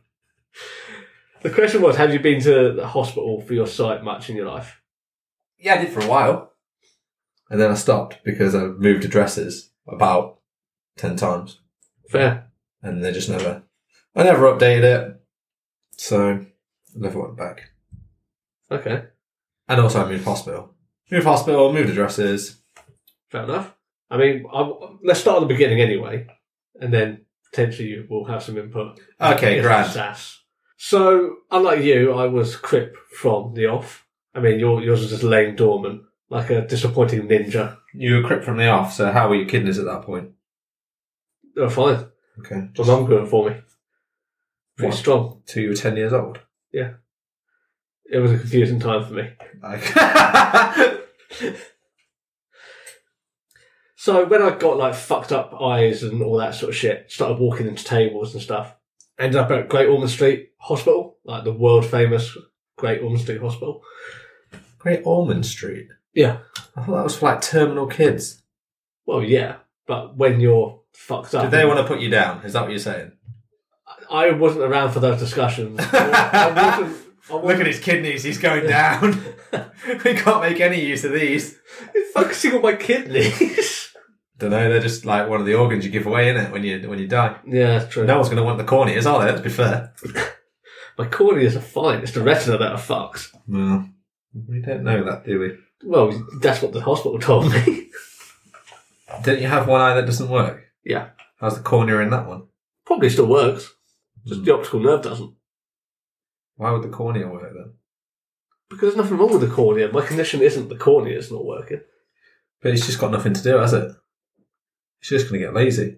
The 1.42 1.50
question 1.50 1.82
was, 1.82 1.96
have 1.96 2.14
you 2.14 2.20
been 2.20 2.42
to 2.42 2.74
the 2.74 2.88
hospital 2.88 3.42
for 3.42 3.54
your 3.54 3.68
sight 3.68 4.04
much 4.04 4.30
in 4.30 4.36
your 4.36 4.48
life? 4.48 4.82
Yeah, 5.58 5.76
I 5.76 5.78
did 5.78 5.94
for 5.94 6.02
a 6.02 6.08
while. 6.08 6.54
And 7.50 7.60
then 7.60 7.72
I 7.72 7.76
stopped 7.76 8.20
because 8.24 8.54
I 8.54 8.66
moved 8.66 9.06
addresses 9.06 9.72
about 9.88 10.40
10 10.98 11.16
times. 11.16 11.60
Fair. 12.10 12.52
And 12.82 13.04
they 13.04 13.12
just 13.12 13.30
never, 13.30 13.64
I 14.16 14.24
never 14.24 14.46
updated 14.46 14.84
it. 14.84 15.22
So 15.98 16.32
I 16.34 16.46
never 16.96 17.22
went 17.22 17.38
back. 17.38 17.70
Okay. 18.72 19.06
And 19.68 19.82
also 19.82 20.06
I 20.06 20.10
moved 20.10 20.26
hospital. 20.26 20.76
Moved 21.12 21.26
hospital, 21.26 21.74
moved 21.74 21.90
addresses. 21.90 22.62
Fair 23.30 23.44
enough. 23.44 23.74
I 24.10 24.18
mean, 24.18 24.46
i 24.52 24.72
let's 25.04 25.20
start 25.20 25.38
at 25.38 25.48
the 25.48 25.54
beginning 25.54 25.82
anyway, 25.82 26.28
and 26.80 26.92
then 26.92 27.26
potentially 27.52 27.90
you 27.90 28.08
will 28.10 28.26
have 28.26 28.42
some 28.42 28.58
input. 28.58 29.00
Okay, 29.22 29.62
grand. 29.62 29.92
Sass. 29.92 30.39
So, 30.82 31.40
unlike 31.52 31.84
you, 31.84 32.14
I 32.14 32.28
was 32.28 32.56
crip 32.56 32.96
from 33.12 33.54
the 33.54 33.66
off. 33.66 34.08
I 34.34 34.40
mean, 34.40 34.60
your, 34.62 34.82
yours 34.82 35.02
was 35.02 35.10
just 35.10 35.24
laying 35.24 35.58
dormant, 35.58 36.04
like 36.30 36.50
a 36.52 36.66
disappointing 36.66 37.28
ninja. 37.28 37.78
You 37.94 38.16
were 38.16 38.24
cripped 38.24 38.46
from 38.46 38.56
the 38.56 38.70
off, 38.70 38.94
so 38.94 39.12
how 39.12 39.28
were 39.28 39.36
your 39.36 39.50
kidneys 39.50 39.78
at 39.78 39.84
that 39.86 40.04
point? 40.04 40.32
They 41.54 41.64
were 41.64 41.70
fine. 41.70 42.06
Okay. 42.40 42.70
My 42.78 42.86
mum 42.86 43.04
grew 43.04 43.26
for 43.26 43.50
me. 43.50 43.58
Pretty 44.78 44.92
What? 44.92 44.98
strong. 44.98 45.42
Till 45.46 45.64
you 45.64 45.70
were 45.72 45.76
10 45.76 45.98
years 45.98 46.14
old? 46.14 46.40
Yeah. 46.72 46.94
It 48.10 48.20
was 48.20 48.32
a 48.32 48.40
confusing 48.40 48.80
time 48.80 49.04
for 49.06 49.14
me. 49.16 49.32
Like- 49.62 50.96
So 54.02 54.26
when 54.26 54.42
I 54.42 54.56
got 54.58 54.78
like 54.78 54.96
fucked 54.96 55.34
up 55.34 55.54
eyes 55.62 56.04
and 56.04 56.24
all 56.24 56.38
that 56.38 56.56
sort 56.56 56.70
of 56.70 56.76
shit, 56.78 57.12
started 57.12 57.38
walking 57.38 57.68
into 57.68 57.84
tables 57.84 58.34
and 58.34 58.42
stuff. 58.42 58.74
Ended 59.20 59.36
up 59.36 59.52
at 59.52 59.68
Great 59.68 59.90
Ormond 59.90 60.10
Street 60.10 60.52
Hospital, 60.58 61.18
like 61.26 61.44
the 61.44 61.52
world 61.52 61.86
famous 61.86 62.38
Great 62.78 63.02
Ormond 63.02 63.22
Street 63.22 63.42
Hospital. 63.42 63.84
Great 64.78 65.02
Ormond 65.04 65.46
Street. 65.46 65.90
Yeah. 66.14 66.38
I 66.76 66.84
thought 66.84 66.96
that 66.96 67.04
was 67.04 67.18
for 67.18 67.26
like 67.26 67.42
terminal 67.42 67.88
kids. 67.88 68.42
Well, 69.06 69.22
yeah, 69.22 69.58
but 69.86 70.16
when 70.16 70.40
you're 70.40 70.80
fucked 70.94 71.36
up, 71.36 71.44
Did 71.44 71.52
they 71.52 71.66
want 71.66 71.80
to 71.80 71.86
put 71.86 72.00
you 72.00 72.10
down? 72.10 72.46
Is 72.46 72.54
that 72.54 72.62
what 72.62 72.70
you're 72.70 72.80
saying? 72.80 73.12
I 74.10 74.32
wasn't 74.32 74.64
around 74.64 74.92
for 74.92 75.00
those 75.00 75.20
discussions. 75.20 75.80
I 75.92 76.78
wasn't. 76.80 76.98
I 77.30 77.34
Look 77.34 77.44
wasn't 77.44 77.62
at 77.62 77.68
his 77.68 77.80
kidneys, 77.80 78.24
he's 78.24 78.40
going 78.40 78.66
down. 78.66 79.22
we 80.06 80.14
can't 80.16 80.42
make 80.42 80.60
any 80.60 80.84
use 80.84 81.04
of 81.04 81.12
these. 81.12 81.58
He's 81.94 82.12
focusing 82.12 82.54
on 82.54 82.62
my 82.62 82.76
kidneys. 82.76 83.89
Don't 84.40 84.52
know, 84.52 84.70
they're 84.70 84.80
just 84.80 85.06
like 85.06 85.30
one 85.30 85.40
of 85.40 85.46
the 85.46 85.56
organs 85.56 85.86
you 85.86 85.92
give 85.92 86.08
away, 86.08 86.34
innit, 86.34 86.52
when 86.52 86.64
you 86.64 86.90
when 86.90 86.98
you 86.98 87.08
die. 87.08 87.38
yeah, 87.46 87.78
that's 87.78 87.94
true. 87.94 88.06
No 88.06 88.16
one's 88.16 88.30
going 88.30 88.38
to 88.38 88.44
want 88.44 88.58
the 88.58 88.64
corneas, 88.64 89.06
are 89.06 89.20
they? 89.20 89.32
Let's 89.32 89.42
be 89.42 89.50
fair. 89.50 89.94
My 90.98 91.08
corneas 91.08 91.56
are 91.56 91.62
fine. 91.62 92.00
It's 92.00 92.14
the 92.14 92.24
retina 92.24 92.58
that 92.58 92.72
are 92.72 92.78
fucked. 92.78 93.32
Well, 93.48 93.90
we 94.48 94.62
don't 94.62 94.84
know 94.84 95.04
that, 95.04 95.26
do 95.26 95.40
we? 95.40 95.58
Well, 95.84 96.12
that's 96.42 96.62
what 96.62 96.74
the 96.74 96.82
hospital 96.82 97.20
told 97.20 97.52
me. 97.52 97.90
Don't 99.24 99.42
you 99.42 99.48
have 99.48 99.68
one 99.68 99.82
eye 99.82 99.96
that 99.96 100.06
doesn't 100.06 100.30
work? 100.30 100.66
yeah, 100.84 101.10
How's 101.40 101.58
the 101.58 101.64
cornea 101.64 102.00
in 102.00 102.10
that 102.12 102.28
one? 102.28 102.44
probably 102.90 103.10
still 103.10 103.28
works. 103.28 103.72
Just 104.26 104.44
the 104.44 104.52
hmm. 104.52 104.60
optical 104.60 104.80
nerve 104.80 105.04
doesn't. 105.04 105.34
Why 106.56 106.72
would 106.72 106.82
the 106.82 106.90
cornea 106.90 107.28
work 107.28 107.54
then? 107.54 107.74
Because 108.68 108.94
there's 108.94 108.98
nothing 108.98 109.18
wrong 109.18 109.32
with 109.32 109.42
the 109.42 109.56
cornea. 109.56 109.92
My 109.92 110.06
condition 110.06 110.42
isn't 110.42 110.70
the 110.70 110.76
cornea; 110.76 111.18
it's 111.18 111.32
not 111.32 111.46
working. 111.46 111.82
But 112.62 112.74
it's 112.74 112.86
just 112.86 113.00
got 113.00 113.12
nothing 113.12 113.34
to 113.34 113.44
do, 113.44 113.58
has 113.58 113.74
it? 113.74 113.92
It's 115.00 115.10
just 115.10 115.30
going 115.30 115.40
to 115.42 115.48
get 115.48 115.54
lazy. 115.54 115.98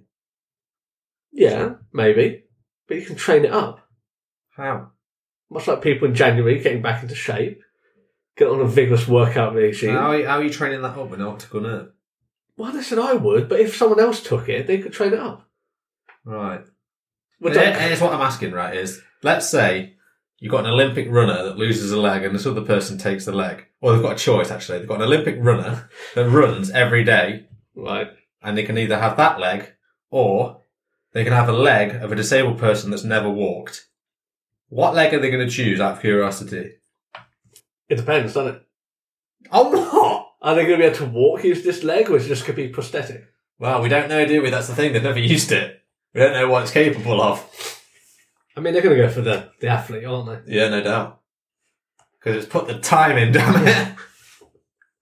Yeah, 1.31 1.75
maybe, 1.93 2.43
but 2.87 2.97
you 2.97 3.05
can 3.05 3.15
train 3.15 3.45
it 3.45 3.51
up. 3.51 3.87
How? 4.51 4.91
Much 5.49 5.67
like 5.67 5.81
people 5.81 6.07
in 6.07 6.15
January 6.15 6.59
getting 6.61 6.81
back 6.81 7.01
into 7.03 7.15
shape, 7.15 7.61
get 8.37 8.47
on 8.49 8.59
a 8.61 8.65
vigorous 8.65 9.07
workout 9.07 9.53
regime. 9.53 9.95
How 9.95 10.11
are, 10.11 10.17
you, 10.17 10.27
how 10.27 10.37
are 10.39 10.43
you 10.43 10.49
training 10.49 10.81
that 10.81 10.97
up 10.97 11.09
with 11.09 11.19
an 11.19 11.25
optical 11.27 11.61
nerve? 11.61 11.91
Well, 12.57 12.71
they 12.73 12.81
said 12.81 12.99
I 12.99 13.13
would, 13.13 13.47
but 13.49 13.59
if 13.59 13.75
someone 13.75 13.99
else 13.99 14.21
took 14.21 14.49
it, 14.49 14.67
they 14.67 14.79
could 14.79 14.93
train 14.93 15.13
it 15.13 15.19
up. 15.19 15.47
Right. 16.25 16.61
Which 17.39 17.53
But 17.55 17.65
I- 17.65 17.79
here's 17.79 18.01
what 18.01 18.13
I'm 18.13 18.21
asking, 18.21 18.51
right, 18.51 18.75
is 18.75 19.01
let's 19.23 19.49
say 19.49 19.95
you've 20.39 20.51
got 20.51 20.65
an 20.65 20.71
Olympic 20.71 21.07
runner 21.09 21.43
that 21.45 21.57
loses 21.57 21.91
a 21.91 21.99
leg 21.99 22.23
and 22.23 22.35
this 22.35 22.45
other 22.45 22.61
person 22.61 22.97
takes 22.97 23.25
the 23.25 23.31
leg. 23.31 23.65
Or 23.79 23.93
they've 23.93 24.01
got 24.01 24.13
a 24.17 24.23
choice, 24.23 24.51
actually. 24.51 24.79
They've 24.79 24.87
got 24.87 24.97
an 25.01 25.07
Olympic 25.07 25.37
runner 25.39 25.89
that 26.13 26.29
runs 26.29 26.69
every 26.71 27.03
day 27.03 27.47
right. 27.75 28.11
And 28.41 28.57
they 28.57 28.63
can 28.63 28.77
either 28.77 28.97
have 28.97 29.17
that 29.17 29.39
leg 29.39 29.73
or 30.09 30.61
they 31.13 31.23
can 31.23 31.33
have 31.33 31.49
a 31.49 31.53
leg 31.53 31.95
of 31.95 32.11
a 32.11 32.15
disabled 32.15 32.57
person 32.57 32.91
that's 32.91 33.03
never 33.03 33.29
walked. 33.29 33.87
What 34.69 34.95
leg 34.95 35.13
are 35.13 35.19
they 35.19 35.29
going 35.29 35.45
to 35.45 35.53
choose 35.53 35.79
out 35.81 35.95
of 35.95 36.01
curiosity? 36.01 36.75
It 37.89 37.95
depends, 37.95 38.33
doesn't 38.33 38.55
it? 38.55 38.67
Oh, 39.51 39.67
I'm 39.67 39.73
not! 39.73 40.27
Are 40.41 40.55
they 40.55 40.65
going 40.65 40.79
to 40.79 40.83
be 40.83 40.83
able 40.85 40.95
to 40.97 41.05
walk 41.05 41.43
use 41.43 41.63
this 41.63 41.83
leg, 41.83 42.09
or 42.09 42.15
is 42.15 42.25
it 42.25 42.29
just 42.29 42.45
going 42.45 42.55
to 42.55 42.63
be 42.63 42.69
prosthetic? 42.69 43.25
Well, 43.59 43.81
we 43.81 43.89
don't 43.89 44.09
know, 44.09 44.25
do 44.25 44.41
we? 44.41 44.49
That's 44.49 44.67
the 44.67 44.75
thing. 44.75 44.93
They've 44.93 45.03
never 45.03 45.19
used 45.19 45.51
it. 45.51 45.81
We 46.13 46.21
don't 46.21 46.33
know 46.33 46.49
what 46.49 46.63
it's 46.63 46.71
capable 46.71 47.21
of. 47.21 47.45
I 48.55 48.59
mean, 48.59 48.73
they're 48.73 48.81
going 48.81 48.95
to 48.95 49.03
go 49.03 49.09
for 49.09 49.21
the, 49.21 49.51
the 49.59 49.67
athlete, 49.67 50.05
aren't 50.05 50.45
they? 50.45 50.55
Yeah, 50.55 50.69
no 50.69 50.81
doubt. 50.81 51.21
Because 52.19 52.43
it's 52.43 52.51
put 52.51 52.67
the 52.67 52.79
time 52.79 53.17
in, 53.17 53.31
damn 53.31 53.67
it. 53.67 53.75
I 53.77 53.93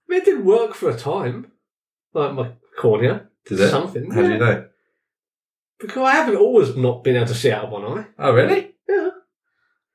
mean, 0.08 0.20
it 0.20 0.24
did 0.24 0.44
work 0.44 0.74
for 0.74 0.90
a 0.90 0.96
time. 0.96 1.52
Like 2.12 2.34
my 2.34 2.50
cornea. 2.78 3.29
Did 3.50 3.60
it? 3.60 3.70
Something. 3.70 4.10
How 4.10 4.22
do 4.22 4.28
yeah. 4.28 4.32
you 4.32 4.38
know? 4.38 4.66
Because 5.80 6.02
I 6.02 6.12
haven't 6.12 6.36
always 6.36 6.76
not 6.76 7.02
been 7.02 7.16
able 7.16 7.26
to 7.26 7.34
see 7.34 7.50
out 7.50 7.64
of 7.64 7.70
one 7.70 7.84
eye. 7.84 8.06
Oh, 8.18 8.32
really? 8.32 8.74
Yeah. 8.88 9.10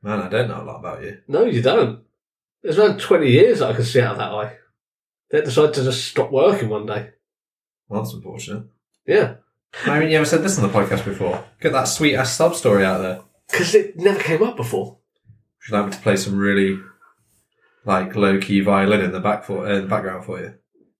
Man, 0.03 0.21
I 0.21 0.27
don't 0.27 0.49
know 0.49 0.61
a 0.61 0.65
lot 0.65 0.79
about 0.79 1.03
you. 1.03 1.19
No, 1.27 1.45
you 1.45 1.61
don't. 1.61 2.01
There's 2.61 2.77
around 2.77 2.99
20 2.99 3.29
years 3.29 3.59
that 3.59 3.71
I 3.71 3.73
could 3.73 3.85
see 3.85 4.01
out 4.01 4.13
of 4.13 4.17
that 4.17 4.31
eye. 4.31 4.57
They 5.31 5.41
decided 5.41 5.73
to 5.75 5.83
just 5.83 6.05
stop 6.05 6.31
working 6.31 6.69
one 6.69 6.85
day. 6.85 7.11
Well, 7.87 8.01
that's 8.01 8.13
unfortunate. 8.13 8.65
Yeah. 9.07 9.35
I 9.85 9.99
mean, 9.99 10.09
you 10.09 10.17
ever 10.17 10.25
said 10.25 10.43
this 10.43 10.57
on 10.57 10.67
the 10.67 10.73
podcast 10.73 11.05
before? 11.05 11.43
Get 11.61 11.71
that 11.73 11.85
sweet 11.85 12.15
ass 12.15 12.35
sub 12.35 12.55
story 12.55 12.83
out 12.83 12.99
there. 12.99 13.21
Because 13.49 13.75
it 13.75 13.97
never 13.97 14.19
came 14.19 14.43
up 14.43 14.57
before. 14.57 14.97
Would 15.59 15.69
you 15.69 15.77
like 15.77 15.85
me 15.85 15.91
to 15.91 15.99
play 15.99 16.15
some 16.15 16.37
really, 16.37 16.79
like, 17.85 18.15
low 18.15 18.39
key 18.39 18.61
violin 18.61 19.01
in 19.01 19.11
the 19.11 19.19
back 19.19 19.43
for 19.43 19.69
in 19.69 19.83
the 19.83 19.87
background 19.87 20.25
for 20.25 20.39
you? 20.39 20.55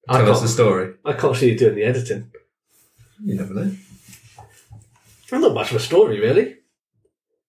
I 0.07 0.19
Tell 0.19 0.31
us 0.31 0.41
the 0.41 0.47
story. 0.47 0.93
I 1.03 1.13
can't 1.13 1.35
see 1.35 1.51
you 1.51 1.57
doing 1.57 1.75
the 1.75 1.83
editing. 1.83 2.31
You 3.23 3.35
never 3.35 3.53
know. 3.53 3.71
Well, 5.31 5.41
not 5.41 5.53
much 5.53 5.71
of 5.71 5.77
a 5.77 5.79
story, 5.79 6.19
really. 6.19 6.57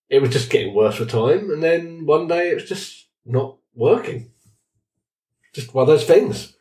It 0.09 0.23
was 0.23 0.31
just 0.31 0.51
getting 0.51 0.75
worse 0.75 0.99
with 0.99 1.11
time, 1.11 1.51
and 1.51 1.63
then 1.63 2.07
one 2.07 2.29
day 2.29 2.51
it 2.51 2.55
was 2.55 2.69
just 2.69 3.09
not 3.25 3.59
working. 3.75 4.31
Just 5.53 5.75
one 5.75 5.83
of 5.83 5.89
those 5.89 6.05
things. 6.05 6.55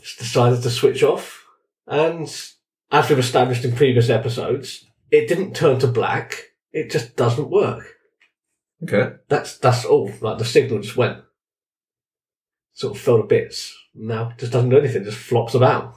Just 0.00 0.18
decided 0.18 0.62
to 0.62 0.70
switch 0.70 1.02
off, 1.02 1.46
and 1.86 2.22
as 2.90 3.08
we've 3.08 3.18
established 3.18 3.64
in 3.64 3.76
previous 3.76 4.10
episodes, 4.10 4.86
it 5.10 5.28
didn't 5.28 5.54
turn 5.54 5.78
to 5.80 5.86
black. 5.86 6.52
It 6.72 6.90
just 6.90 7.16
doesn't 7.16 7.50
work. 7.50 7.96
Okay. 8.82 9.16
That's 9.28 9.58
that's 9.58 9.84
all. 9.84 10.10
Like 10.20 10.38
the 10.38 10.44
signal 10.44 10.80
just 10.80 10.96
went, 10.96 11.18
sort 12.72 12.96
of 12.96 13.02
fell 13.02 13.18
to 13.18 13.24
bits. 13.24 13.76
Now 13.94 14.32
just 14.38 14.52
doesn't 14.52 14.70
do 14.70 14.78
anything. 14.78 15.04
Just 15.04 15.18
flops 15.18 15.54
about. 15.54 15.94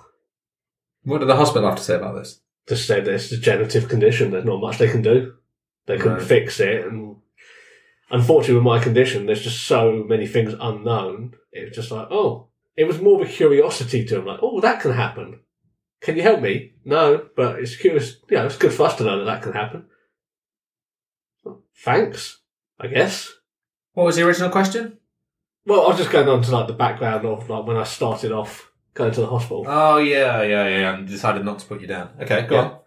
What 1.04 1.20
did 1.20 1.28
the 1.30 1.36
hospital 1.36 1.68
have 1.70 1.78
to 1.78 1.84
say 1.84 1.96
about 1.96 2.16
this? 2.16 2.40
just 2.68 2.88
said 2.88 3.06
it's 3.10 3.30
a 3.30 3.36
degenerative 3.36 3.90
condition. 3.90 4.32
There's 4.32 4.46
not 4.46 4.62
much 4.62 4.78
they 4.78 4.88
can 4.90 5.02
do. 5.02 5.34
They 5.86 5.98
couldn't 5.98 6.20
Right. 6.20 6.28
fix 6.28 6.62
it, 6.62 6.86
and 6.86 7.18
unfortunately, 8.10 8.56
with 8.56 8.64
my 8.64 8.80
condition, 8.82 9.26
there's 9.26 9.42
just 9.44 9.64
so 9.68 10.06
many 10.08 10.26
things 10.28 10.54
unknown. 10.62 11.34
It 11.52 11.66
was 11.68 11.76
just 11.76 11.92
like, 11.92 12.08
oh, 12.10 12.48
it 12.78 12.86
was 12.86 13.02
more 13.02 13.22
of 13.22 13.28
a 13.28 13.32
curiosity 13.32 14.06
to 14.06 14.20
him, 14.20 14.26
like, 14.26 14.40
oh, 14.42 14.62
that 14.62 14.80
can 14.82 14.94
happen. 14.94 15.42
Can 16.00 16.16
you 16.16 16.22
help 16.22 16.40
me? 16.42 16.74
No, 16.86 17.28
but 17.36 17.60
it's 17.60 17.76
curious. 17.76 18.18
You 18.30 18.38
know, 18.38 18.46
it's 18.46 18.58
good 18.58 18.72
for 18.74 18.84
us 18.86 18.96
to 18.96 19.04
know 19.04 19.20
that 19.20 19.26
that 19.26 19.42
can 19.44 19.52
happen. 19.54 19.88
Well, 21.44 21.64
Thanks, 21.84 22.40
I 22.80 22.88
guess. 22.88 23.30
What 23.94 24.06
was 24.06 24.16
the 24.16 24.26
original 24.26 24.50
question? 24.50 25.00
Well, 25.66 25.82
I 25.84 25.88
was 25.90 25.98
just 25.98 26.12
going 26.12 26.28
on 26.30 26.42
to 26.44 26.52
like 26.52 26.68
the 26.68 26.74
background 26.74 27.26
of 27.26 27.50
like 27.50 27.66
when 27.66 27.78
I 27.78 27.84
started 27.84 28.32
off 28.32 28.72
going 28.94 29.12
to 29.14 29.22
the 29.22 29.28
hospital. 29.28 29.66
Oh, 29.68 29.98
yeah, 29.98 30.42
yeah, 30.44 30.68
yeah. 30.68 30.94
And 30.96 31.08
decided 31.08 31.44
not 31.46 31.60
to 31.60 31.66
put 31.66 31.82
you 31.82 31.88
down. 31.88 32.10
Okay, 32.22 32.46
go 32.48 32.56
Yeah. 32.56 32.62
on. 32.62 32.80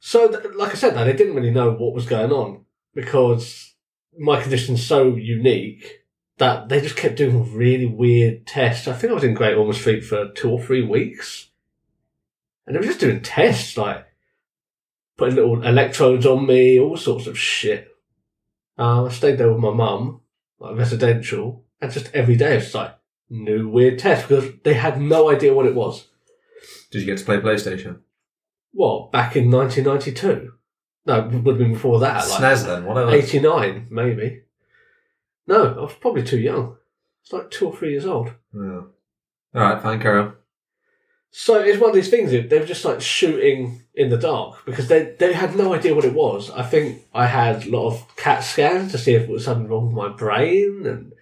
So, 0.00 0.28
th- 0.28 0.54
like 0.54 0.72
I 0.72 0.74
said, 0.74 0.94
though, 0.94 1.04
they 1.04 1.12
didn't 1.14 1.34
really 1.34 1.50
know 1.50 1.70
what 1.72 1.94
was 1.94 2.06
going 2.06 2.32
on 2.32 2.64
because 2.94 3.74
my 4.18 4.40
condition's 4.40 4.84
so 4.84 5.14
unique 5.14 6.02
that 6.38 6.68
they 6.68 6.80
just 6.80 6.96
kept 6.96 7.16
doing 7.16 7.54
really 7.54 7.86
weird 7.86 8.46
tests. 8.46 8.86
I 8.88 8.92
think 8.92 9.10
I 9.10 9.14
was 9.14 9.24
in 9.24 9.34
Great 9.34 9.56
Ormond 9.56 9.76
Street 9.78 10.02
for 10.04 10.28
two 10.28 10.50
or 10.50 10.62
three 10.62 10.82
weeks. 10.82 11.48
And 12.66 12.74
they 12.74 12.80
were 12.80 12.86
just 12.86 13.00
doing 13.00 13.22
tests, 13.22 13.76
like 13.76 14.04
putting 15.16 15.36
little 15.36 15.62
electrodes 15.66 16.26
on 16.26 16.46
me, 16.46 16.78
all 16.78 16.96
sorts 16.96 17.26
of 17.26 17.38
shit. 17.38 17.88
Uh, 18.78 19.04
I 19.06 19.08
stayed 19.08 19.38
there 19.38 19.50
with 19.50 19.60
my 19.62 19.72
mum, 19.72 20.20
like 20.58 20.76
residential, 20.76 21.64
and 21.80 21.90
just 21.90 22.10
every 22.14 22.36
day 22.36 22.56
it's 22.58 22.74
like 22.74 22.94
new 23.28 23.68
weird 23.68 23.98
test 23.98 24.28
because 24.28 24.52
they 24.62 24.74
had 24.74 25.00
no 25.00 25.30
idea 25.30 25.54
what 25.54 25.66
it 25.66 25.74
was. 25.74 26.06
Did 26.90 27.00
you 27.00 27.06
get 27.06 27.18
to 27.18 27.24
play 27.24 27.38
PlayStation? 27.38 28.00
What, 28.72 29.10
back 29.10 29.36
in 29.36 29.50
1992? 29.50 30.52
No, 31.06 31.18
it 31.20 31.32
would 31.32 31.54
have 31.54 31.58
been 31.58 31.72
before 31.72 32.00
that, 32.00 32.28
like 32.28 32.40
SNES 32.42 32.66
then, 32.66 32.84
whatever. 32.84 33.10
89, 33.10 33.86
maybe. 33.90 34.42
No, 35.46 35.74
I 35.74 35.80
was 35.80 35.94
probably 35.94 36.24
too 36.24 36.38
young. 36.38 36.76
It's 37.22 37.32
like 37.32 37.50
two 37.50 37.68
or 37.68 37.76
three 37.76 37.92
years 37.92 38.06
old. 38.06 38.32
Yeah. 38.52 38.82
Alright, 39.54 39.82
fine, 39.82 40.00
carry 40.00 40.20
on. 40.20 40.34
So 41.30 41.60
it's 41.60 41.78
one 41.78 41.90
of 41.90 41.94
these 41.96 42.08
things, 42.08 42.30
they 42.30 42.58
were 42.58 42.66
just 42.66 42.84
like 42.84 43.00
shooting 43.00 43.82
in 43.94 44.10
the 44.10 44.16
dark 44.16 44.64
because 44.64 44.88
they, 44.88 45.14
they 45.18 45.32
had 45.32 45.54
no 45.54 45.74
idea 45.74 45.94
what 45.94 46.04
it 46.04 46.14
was. 46.14 46.50
I 46.50 46.62
think 46.62 47.02
I 47.14 47.26
had 47.26 47.66
a 47.66 47.70
lot 47.70 47.88
of 47.88 48.16
CAT 48.16 48.42
scans 48.42 48.92
to 48.92 48.98
see 48.98 49.14
if 49.14 49.22
it 49.22 49.28
was 49.28 49.44
something 49.44 49.68
wrong 49.68 49.86
with 49.86 49.94
my 49.94 50.08
brain 50.08 50.86
and 50.86 51.12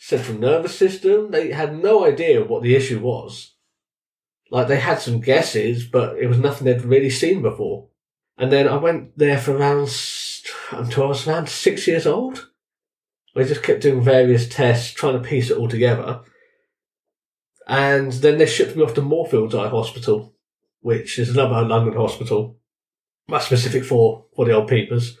central 0.00 0.38
nervous 0.38 0.76
system. 0.76 1.30
They 1.30 1.52
had 1.52 1.76
no 1.76 2.04
idea 2.04 2.42
what 2.42 2.62
the 2.62 2.74
issue 2.74 3.00
was. 3.00 3.54
Like 4.50 4.66
they 4.66 4.80
had 4.80 4.98
some 4.98 5.20
guesses, 5.20 5.84
but 5.86 6.18
it 6.18 6.26
was 6.26 6.38
nothing 6.38 6.64
they'd 6.64 6.82
really 6.82 7.10
seen 7.10 7.42
before. 7.42 7.88
And 8.36 8.50
then 8.50 8.66
I 8.66 8.76
went 8.76 9.16
there 9.16 9.38
for 9.38 9.56
around, 9.56 9.94
until 10.72 11.04
I 11.04 11.06
was 11.06 11.28
around 11.28 11.48
six 11.48 11.86
years 11.86 12.06
old. 12.06 12.50
They 13.34 13.44
just 13.44 13.62
kept 13.62 13.82
doing 13.82 14.02
various 14.02 14.48
tests, 14.48 14.92
trying 14.92 15.22
to 15.22 15.28
piece 15.28 15.50
it 15.50 15.56
all 15.56 15.68
together. 15.68 16.22
And 17.68 18.10
then 18.14 18.38
they 18.38 18.46
shipped 18.46 18.74
me 18.74 18.82
off 18.82 18.94
to 18.94 19.02
Moorfields 19.02 19.54
Eye 19.54 19.68
Hospital, 19.68 20.34
which 20.80 21.18
is 21.18 21.28
another 21.28 21.62
London 21.62 21.94
hospital, 21.94 22.58
that's 23.28 23.46
specific 23.46 23.84
for, 23.84 24.24
for 24.34 24.44
the 24.44 24.52
old 24.52 24.68
peepers. 24.68 25.16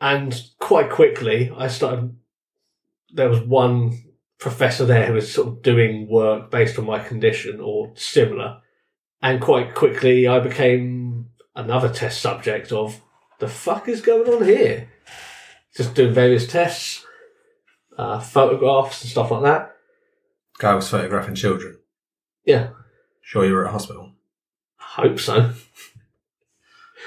And 0.00 0.40
quite 0.58 0.90
quickly, 0.90 1.52
I 1.54 1.68
started, 1.68 2.16
there 3.14 3.28
was 3.28 3.40
one 3.40 3.98
professor 4.38 4.84
there 4.84 5.06
who 5.06 5.14
was 5.14 5.32
sort 5.32 5.48
of 5.48 5.62
doing 5.62 6.08
work 6.08 6.50
based 6.50 6.78
on 6.78 6.84
my 6.84 6.98
condition 6.98 7.60
or 7.60 7.92
similar. 7.96 8.60
And 9.22 9.40
quite 9.40 9.74
quickly, 9.74 10.28
I 10.28 10.40
became 10.40 11.30
another 11.56 11.88
test 11.88 12.20
subject 12.20 12.72
of 12.72 13.00
the 13.38 13.48
fuck 13.48 13.88
is 13.88 14.02
going 14.02 14.30
on 14.30 14.44
here? 14.44 14.90
Just 15.74 15.94
doing 15.94 16.12
various 16.12 16.46
tests, 16.46 17.06
uh, 17.96 18.20
photographs 18.20 19.02
and 19.02 19.10
stuff 19.10 19.30
like 19.30 19.42
that. 19.42 19.74
Guy 20.58 20.74
was 20.74 20.88
photographing 20.88 21.34
children. 21.34 21.78
Yeah, 22.44 22.70
Sure, 23.24 23.46
you 23.46 23.54
were 23.54 23.64
at 23.64 23.70
a 23.70 23.72
hospital. 23.72 24.12
I 24.78 25.02
hope 25.02 25.18
so. 25.18 25.52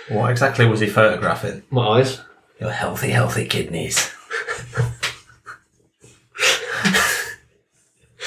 What 0.10 0.32
exactly 0.32 0.66
was 0.66 0.80
he 0.80 0.88
photographing? 0.88 1.62
My 1.70 2.00
eyes. 2.00 2.22
Your 2.60 2.72
healthy, 2.72 3.12
healthy 3.12 3.46
kidneys. 3.46 4.14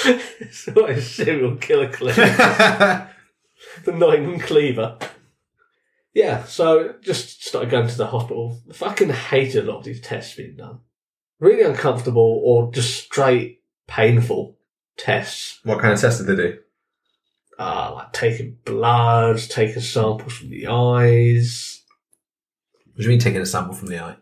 it's 0.40 0.66
like 0.68 0.96
a 0.96 1.02
serial 1.02 1.56
killer 1.56 1.90
clip. 1.90 2.16
the 3.84 3.92
Nottingham 3.92 4.40
Cleaver. 4.40 4.98
Yeah, 6.14 6.44
so 6.44 6.94
just 7.00 7.44
started 7.44 7.70
going 7.70 7.88
to 7.88 7.96
the 7.96 8.06
hospital. 8.06 8.60
Fucking 8.72 9.10
hated 9.10 9.64
a 9.64 9.70
lot 9.70 9.78
of 9.78 9.84
these 9.84 10.00
tests 10.00 10.34
being 10.34 10.56
done. 10.56 10.80
Really 11.38 11.62
uncomfortable 11.62 12.40
or 12.44 12.72
just 12.72 12.98
straight 13.04 13.62
painful 13.86 14.56
tests. 14.96 15.60
what 15.64 15.80
kind 15.80 15.92
of 15.92 16.00
tests 16.00 16.20
did 16.20 16.36
they 16.36 16.42
do? 16.42 16.58
Uh, 17.58 17.92
like 17.94 18.12
taking 18.12 18.56
blood, 18.64 19.38
taking 19.38 19.82
samples 19.82 20.32
from 20.32 20.50
the 20.50 20.66
eyes. 20.66 21.82
What 22.86 22.96
do 22.96 23.02
you 23.04 23.08
mean 23.10 23.18
taking 23.18 23.40
a 23.40 23.46
sample 23.46 23.74
from 23.74 23.88
the 23.88 23.98
eye? 23.98 24.16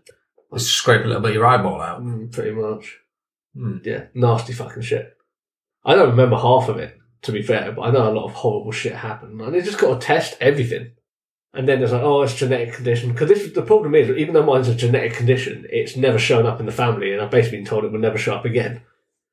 Just 0.52 0.73
scrape 0.73 1.04
a 1.04 1.06
little 1.06 1.23
bit 1.23 1.30
of 1.30 1.35
your 1.35 1.47
eyeball 1.47 1.80
out. 1.80 2.02
Mm, 2.02 2.32
pretty 2.32 2.52
much. 2.52 2.99
Hmm. 3.54 3.78
Yeah, 3.85 4.06
nasty 4.14 4.52
fucking 4.52 4.82
shit. 4.82 5.17
I 5.88 5.95
don't 5.95 6.11
remember 6.11 6.37
half 6.37 6.68
of 6.68 6.76
it, 6.76 6.99
to 7.23 7.33
be 7.33 7.42
fair, 7.42 7.73
but 7.73 7.80
I 7.80 7.90
know 7.90 8.11
a 8.11 8.12
lot 8.12 8.26
of 8.26 8.35
horrible 8.35 8.73
shit 8.73 8.95
happened. 8.95 9.40
And 9.40 9.54
they 9.54 9.62
just 9.62 9.78
got 9.78 9.99
to 9.99 10.07
test 10.07 10.37
everything. 10.38 10.92
And 11.54 11.66
then 11.66 11.78
there's 11.78 11.92
like, 11.92 12.02
oh, 12.02 12.21
it's 12.21 12.35
genetic 12.35 12.75
condition. 12.75 13.11
Because 13.11 13.30
this 13.30 13.50
the 13.54 13.62
problem 13.62 13.95
is, 13.95 14.11
even 14.11 14.35
though 14.35 14.45
mine's 14.45 14.68
a 14.68 14.75
genetic 14.75 15.14
condition, 15.14 15.66
it's 15.71 15.97
never 15.97 16.18
shown 16.18 16.45
up 16.45 16.61
in 16.61 16.66
the 16.66 16.73
family, 16.73 17.12
and 17.12 17.23
I've 17.23 17.30
basically 17.30 17.59
been 17.59 17.66
told 17.66 17.85
it 17.85 17.92
will 17.92 18.00
never 18.00 18.18
show 18.18 18.35
up 18.35 18.45
again. 18.45 18.83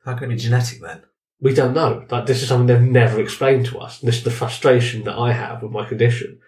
How 0.05 0.13
can 0.15 0.31
it 0.31 0.35
be 0.35 0.41
genetic 0.41 0.79
then? 0.79 1.03
We 1.41 1.53
don't 1.53 1.73
know. 1.73 2.05
Like 2.09 2.25
this 2.25 2.41
is 2.41 2.47
something 2.47 2.67
they've 2.67 2.81
never 2.81 3.19
explained 3.19 3.65
to 3.67 3.79
us. 3.79 3.99
And 3.99 4.07
this 4.07 4.19
is 4.19 4.23
the 4.23 4.31
frustration 4.31 5.03
that 5.03 5.17
I 5.17 5.33
have 5.33 5.61
with 5.61 5.73
my 5.73 5.85
condition. 5.85 6.39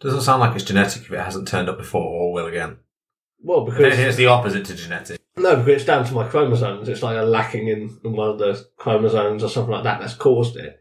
Doesn't 0.00 0.20
sound 0.20 0.40
like 0.40 0.54
it's 0.54 0.64
genetic 0.64 1.02
if 1.02 1.12
it 1.12 1.18
hasn't 1.18 1.48
turned 1.48 1.68
up 1.68 1.78
before 1.78 2.02
or 2.04 2.32
will 2.32 2.46
again. 2.46 2.76
Well, 3.40 3.64
because 3.64 3.98
it's 3.98 4.16
the 4.16 4.26
opposite 4.26 4.66
to 4.66 4.76
genetic. 4.76 5.20
No, 5.36 5.56
because 5.56 5.76
it's 5.76 5.84
down 5.84 6.04
to 6.04 6.14
my 6.14 6.28
chromosomes. 6.28 6.88
It's 6.88 7.02
like 7.02 7.16
a 7.16 7.22
lacking 7.22 7.68
in, 7.68 7.98
in 8.04 8.12
one 8.12 8.30
of 8.30 8.38
the 8.38 8.66
chromosomes 8.76 9.42
or 9.42 9.48
something 9.48 9.72
like 9.72 9.84
that 9.84 10.00
that's 10.00 10.14
caused 10.14 10.56
it. 10.56 10.78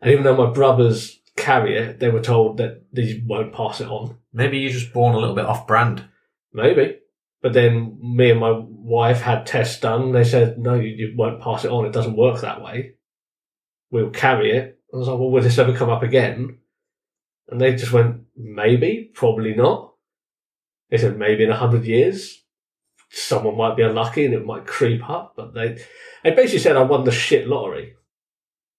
And 0.00 0.10
even 0.10 0.24
though 0.24 0.36
my 0.36 0.52
brothers 0.52 1.20
carry 1.36 1.76
it, 1.76 2.00
they 2.00 2.08
were 2.08 2.22
told 2.22 2.56
that 2.58 2.82
they 2.92 3.22
won't 3.26 3.54
pass 3.54 3.80
it 3.80 3.88
on. 3.88 4.18
Maybe 4.32 4.58
you're 4.58 4.72
just 4.72 4.92
born 4.92 5.14
a 5.14 5.18
little 5.18 5.34
bit 5.34 5.46
off 5.46 5.66
brand. 5.66 6.04
Maybe. 6.52 6.98
But 7.42 7.52
then 7.52 7.98
me 8.02 8.30
and 8.30 8.40
my 8.40 8.52
wife 8.66 9.20
had 9.20 9.46
tests 9.46 9.78
done. 9.78 10.12
They 10.12 10.24
said, 10.24 10.58
no, 10.58 10.74
you, 10.74 10.88
you 10.88 11.14
won't 11.16 11.40
pass 11.40 11.64
it 11.64 11.70
on. 11.70 11.86
It 11.86 11.92
doesn't 11.92 12.16
work 12.16 12.40
that 12.40 12.62
way. 12.62 12.94
We'll 13.90 14.10
carry 14.10 14.50
it. 14.50 14.80
I 14.92 14.96
was 14.96 15.08
like, 15.08 15.18
well, 15.18 15.30
will 15.30 15.42
this 15.42 15.58
ever 15.58 15.76
come 15.76 15.90
up 15.90 16.02
again? 16.02 16.58
And 17.48 17.60
they 17.60 17.76
just 17.76 17.92
went, 17.92 18.22
maybe, 18.36 19.10
probably 19.14 19.54
not. 19.54 19.92
They 20.90 20.98
said, 20.98 21.18
maybe 21.18 21.44
in 21.44 21.50
a 21.50 21.56
hundred 21.56 21.84
years, 21.84 22.42
someone 23.16 23.56
might 23.56 23.76
be 23.76 23.82
unlucky 23.82 24.24
and 24.24 24.34
it 24.34 24.44
might 24.44 24.66
creep 24.66 25.08
up. 25.08 25.34
But 25.36 25.54
they, 25.54 25.78
they 26.22 26.32
basically 26.32 26.60
said 26.60 26.76
I 26.76 26.82
won 26.82 27.04
the 27.04 27.12
shit 27.12 27.48
lottery. 27.48 27.94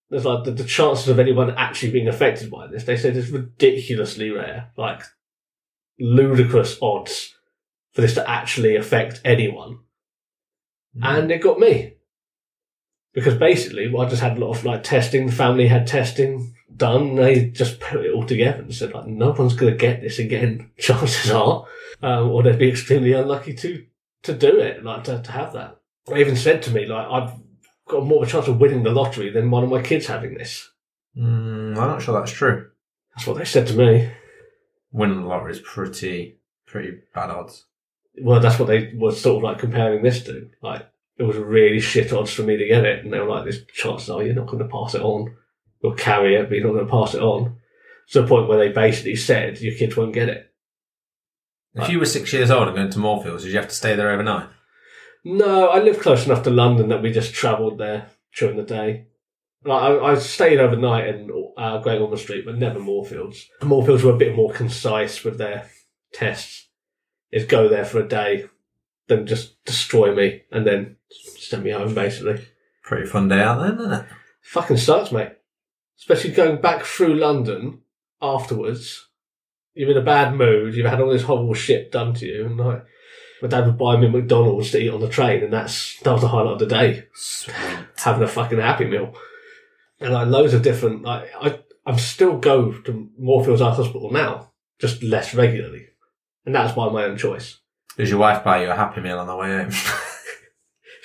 There's 0.09 0.25
like 0.25 0.45
the, 0.45 0.51
the 0.51 0.63
chances 0.63 1.09
of 1.09 1.19
anyone 1.19 1.51
actually 1.51 1.91
being 1.91 2.07
affected 2.07 2.49
by 2.49 2.67
this. 2.67 2.85
They 2.85 2.97
said 2.97 3.17
it's 3.17 3.29
ridiculously 3.29 4.29
rare, 4.29 4.71
like 4.77 5.03
ludicrous 5.99 6.77
odds 6.81 7.33
for 7.91 8.01
this 8.01 8.13
to 8.13 8.29
actually 8.29 8.75
affect 8.75 9.21
anyone. 9.25 9.79
And 11.01 11.31
it 11.31 11.41
got 11.41 11.59
me. 11.59 11.95
Because 13.13 13.35
basically, 13.35 13.93
I 13.97 14.05
just 14.05 14.21
had 14.21 14.37
a 14.37 14.39
lot 14.45 14.55
of 14.55 14.63
like 14.63 14.83
testing, 14.83 15.25
the 15.25 15.31
family 15.31 15.67
had 15.67 15.87
testing 15.87 16.55
done, 16.75 17.15
they 17.15 17.49
just 17.49 17.79
put 17.79 18.05
it 18.05 18.13
all 18.13 18.25
together 18.25 18.61
and 18.61 18.73
said 18.73 18.93
like, 18.93 19.07
no 19.07 19.31
one's 19.31 19.55
going 19.55 19.71
to 19.73 19.77
get 19.77 20.01
this 20.01 20.19
again, 20.19 20.71
chances 20.77 21.31
are. 21.31 21.65
Um, 22.01 22.29
or 22.29 22.43
they'd 22.43 22.59
be 22.59 22.69
extremely 22.69 23.13
unlucky 23.13 23.55
to, 23.55 23.83
to 24.23 24.33
do 24.33 24.59
it, 24.59 24.83
like 24.83 25.03
to, 25.05 25.21
to 25.21 25.31
have 25.31 25.53
that. 25.53 25.77
They 26.07 26.19
even 26.19 26.35
said 26.35 26.61
to 26.63 26.71
me, 26.71 26.85
like, 26.85 27.07
I've 27.07 27.33
got 27.87 28.05
more 28.05 28.23
of 28.23 28.29
a 28.29 28.31
chance 28.31 28.47
of 28.47 28.59
winning 28.59 28.83
the 28.83 28.91
lottery 28.91 29.29
than 29.29 29.51
one 29.51 29.63
of 29.63 29.69
my 29.69 29.81
kids 29.81 30.07
having 30.07 30.35
this. 30.35 30.69
Mm, 31.17 31.77
I'm 31.77 31.89
not 31.89 32.01
sure 32.01 32.19
that's 32.19 32.31
true. 32.31 32.69
That's 33.15 33.27
what 33.27 33.37
they 33.37 33.45
said 33.45 33.67
to 33.67 33.73
me. 33.73 34.09
Winning 34.91 35.21
the 35.21 35.27
lottery 35.27 35.51
is 35.51 35.59
pretty, 35.59 36.39
pretty 36.65 36.99
bad 37.13 37.29
odds. 37.29 37.65
Well, 38.21 38.39
that's 38.39 38.59
what 38.59 38.67
they 38.67 38.93
were 38.95 39.11
sort 39.11 39.37
of 39.37 39.43
like 39.43 39.59
comparing 39.59 40.03
this 40.03 40.23
to. 40.23 40.49
Like, 40.61 40.87
it 41.17 41.23
was 41.23 41.37
really 41.37 41.79
shit 41.79 42.13
odds 42.13 42.31
for 42.31 42.43
me 42.43 42.57
to 42.57 42.67
get 42.67 42.85
it. 42.85 43.03
And 43.03 43.11
they 43.11 43.19
were 43.19 43.29
like, 43.29 43.43
there's 43.43 43.65
chances 43.65 44.09
are 44.09 44.23
you're 44.23 44.35
not 44.35 44.47
going 44.47 44.59
to 44.59 44.69
pass 44.69 44.95
it 44.95 45.01
on. 45.01 45.35
You'll 45.81 45.93
carry 45.93 46.35
it, 46.35 46.49
but 46.49 46.55
you're 46.55 46.67
not 46.67 46.73
going 46.73 46.85
to 46.85 46.91
pass 46.91 47.13
it 47.13 47.21
on. 47.21 47.57
To 48.11 48.21
the 48.21 48.27
point 48.27 48.47
where 48.47 48.57
they 48.57 48.69
basically 48.69 49.15
said, 49.15 49.59
your 49.59 49.75
kids 49.75 49.97
won't 49.97 50.13
get 50.13 50.29
it. 50.29 50.46
If 51.77 51.89
you 51.89 51.99
were 51.99 52.05
six 52.05 52.33
years 52.33 52.51
old 52.51 52.67
and 52.67 52.75
going 52.75 52.89
to 52.89 52.99
Moorfields, 52.99 53.43
did 53.43 53.51
you 53.51 53.59
have 53.59 53.69
to 53.69 53.75
stay 53.75 53.95
there 53.95 54.11
overnight? 54.11 54.49
No, 55.23 55.67
I 55.67 55.79
live 55.79 55.99
close 55.99 56.25
enough 56.25 56.43
to 56.43 56.49
London 56.49 56.89
that 56.89 57.01
we 57.01 57.11
just 57.11 57.33
travelled 57.33 57.77
there 57.77 58.09
during 58.37 58.57
the 58.57 58.63
day. 58.63 59.07
Like, 59.65 59.81
I, 59.81 60.11
I 60.11 60.15
stayed 60.15 60.59
overnight 60.59 61.07
in 61.07 61.29
uh, 61.57 61.79
Great 61.79 61.99
Ormond 61.99 62.21
Street, 62.21 62.45
but 62.45 62.57
never 62.57 62.79
Moorfields. 62.79 63.47
Moorfields 63.61 64.03
were 64.03 64.13
a 64.13 64.17
bit 64.17 64.35
more 64.35 64.51
concise 64.53 65.23
with 65.23 65.37
their 65.37 65.69
tests. 66.13 66.67
Is 67.31 67.45
go 67.45 67.67
there 67.67 67.83
for 67.83 67.99
a 67.99 68.07
day, 68.07 68.45
then 69.07 69.27
just 69.27 69.63
destroy 69.65 70.15
me, 70.15 70.43
and 70.51 70.65
then 70.65 70.95
send 71.09 71.63
me 71.63 71.71
home, 71.71 71.93
basically. 71.93 72.47
Pretty 72.83 73.05
fun 73.05 73.27
day 73.27 73.41
out 73.41 73.61
then, 73.61 73.79
isn't 73.79 73.91
it? 73.91 74.05
Fucking 74.43 74.77
sucks, 74.77 75.11
mate. 75.11 75.33
Especially 75.97 76.31
going 76.31 76.61
back 76.61 76.85
through 76.85 77.15
London 77.15 77.81
afterwards. 78.21 79.09
You're 79.77 79.91
in 79.91 79.97
a 79.97 80.01
bad 80.01 80.35
mood. 80.35 80.75
You've 80.75 80.87
had 80.87 80.99
all 80.99 81.09
this 81.09 81.23
horrible 81.23 81.53
shit 81.53 81.91
done 81.91 82.13
to 82.15 82.25
you, 82.25 82.45
and 82.45 82.57
like 82.57 82.85
my 83.41 83.47
dad 83.47 83.65
would 83.65 83.77
buy 83.77 83.97
me 83.97 84.07
McDonald's 84.07 84.71
to 84.71 84.79
eat 84.79 84.89
on 84.89 85.01
the 85.01 85.09
train, 85.09 85.43
and 85.43 85.53
that's 85.53 85.99
that 85.99 86.11
was 86.11 86.21
the 86.21 86.27
highlight 86.27 86.53
of 86.53 86.59
the 86.59 86.65
day. 86.65 87.05
Having 87.97 88.23
a 88.23 88.27
fucking 88.27 88.59
happy 88.59 88.85
meal, 88.85 89.13
and 89.99 90.13
like 90.13 90.27
loads 90.27 90.53
of 90.53 90.63
different. 90.63 91.03
Like 91.03 91.29
I, 91.39 91.59
I'm 91.85 91.97
still 91.97 92.37
go 92.37 92.73
to 92.73 93.09
Moorfields 93.17 93.61
Eye 93.61 93.73
Hospital 93.73 94.11
now, 94.11 94.51
just 94.79 95.03
less 95.03 95.33
regularly, 95.33 95.87
and 96.45 96.55
that's 96.55 96.73
by 96.73 96.89
my 96.89 97.05
own 97.05 97.17
choice. 97.17 97.59
Does 97.97 98.09
your 98.09 98.19
wife 98.19 98.43
buy 98.43 98.63
you 98.63 98.69
a 98.69 98.75
Happy 98.75 99.01
Meal 99.01 99.19
on 99.19 99.27
the 99.27 99.35
way 99.35 99.49
home? 99.49 99.71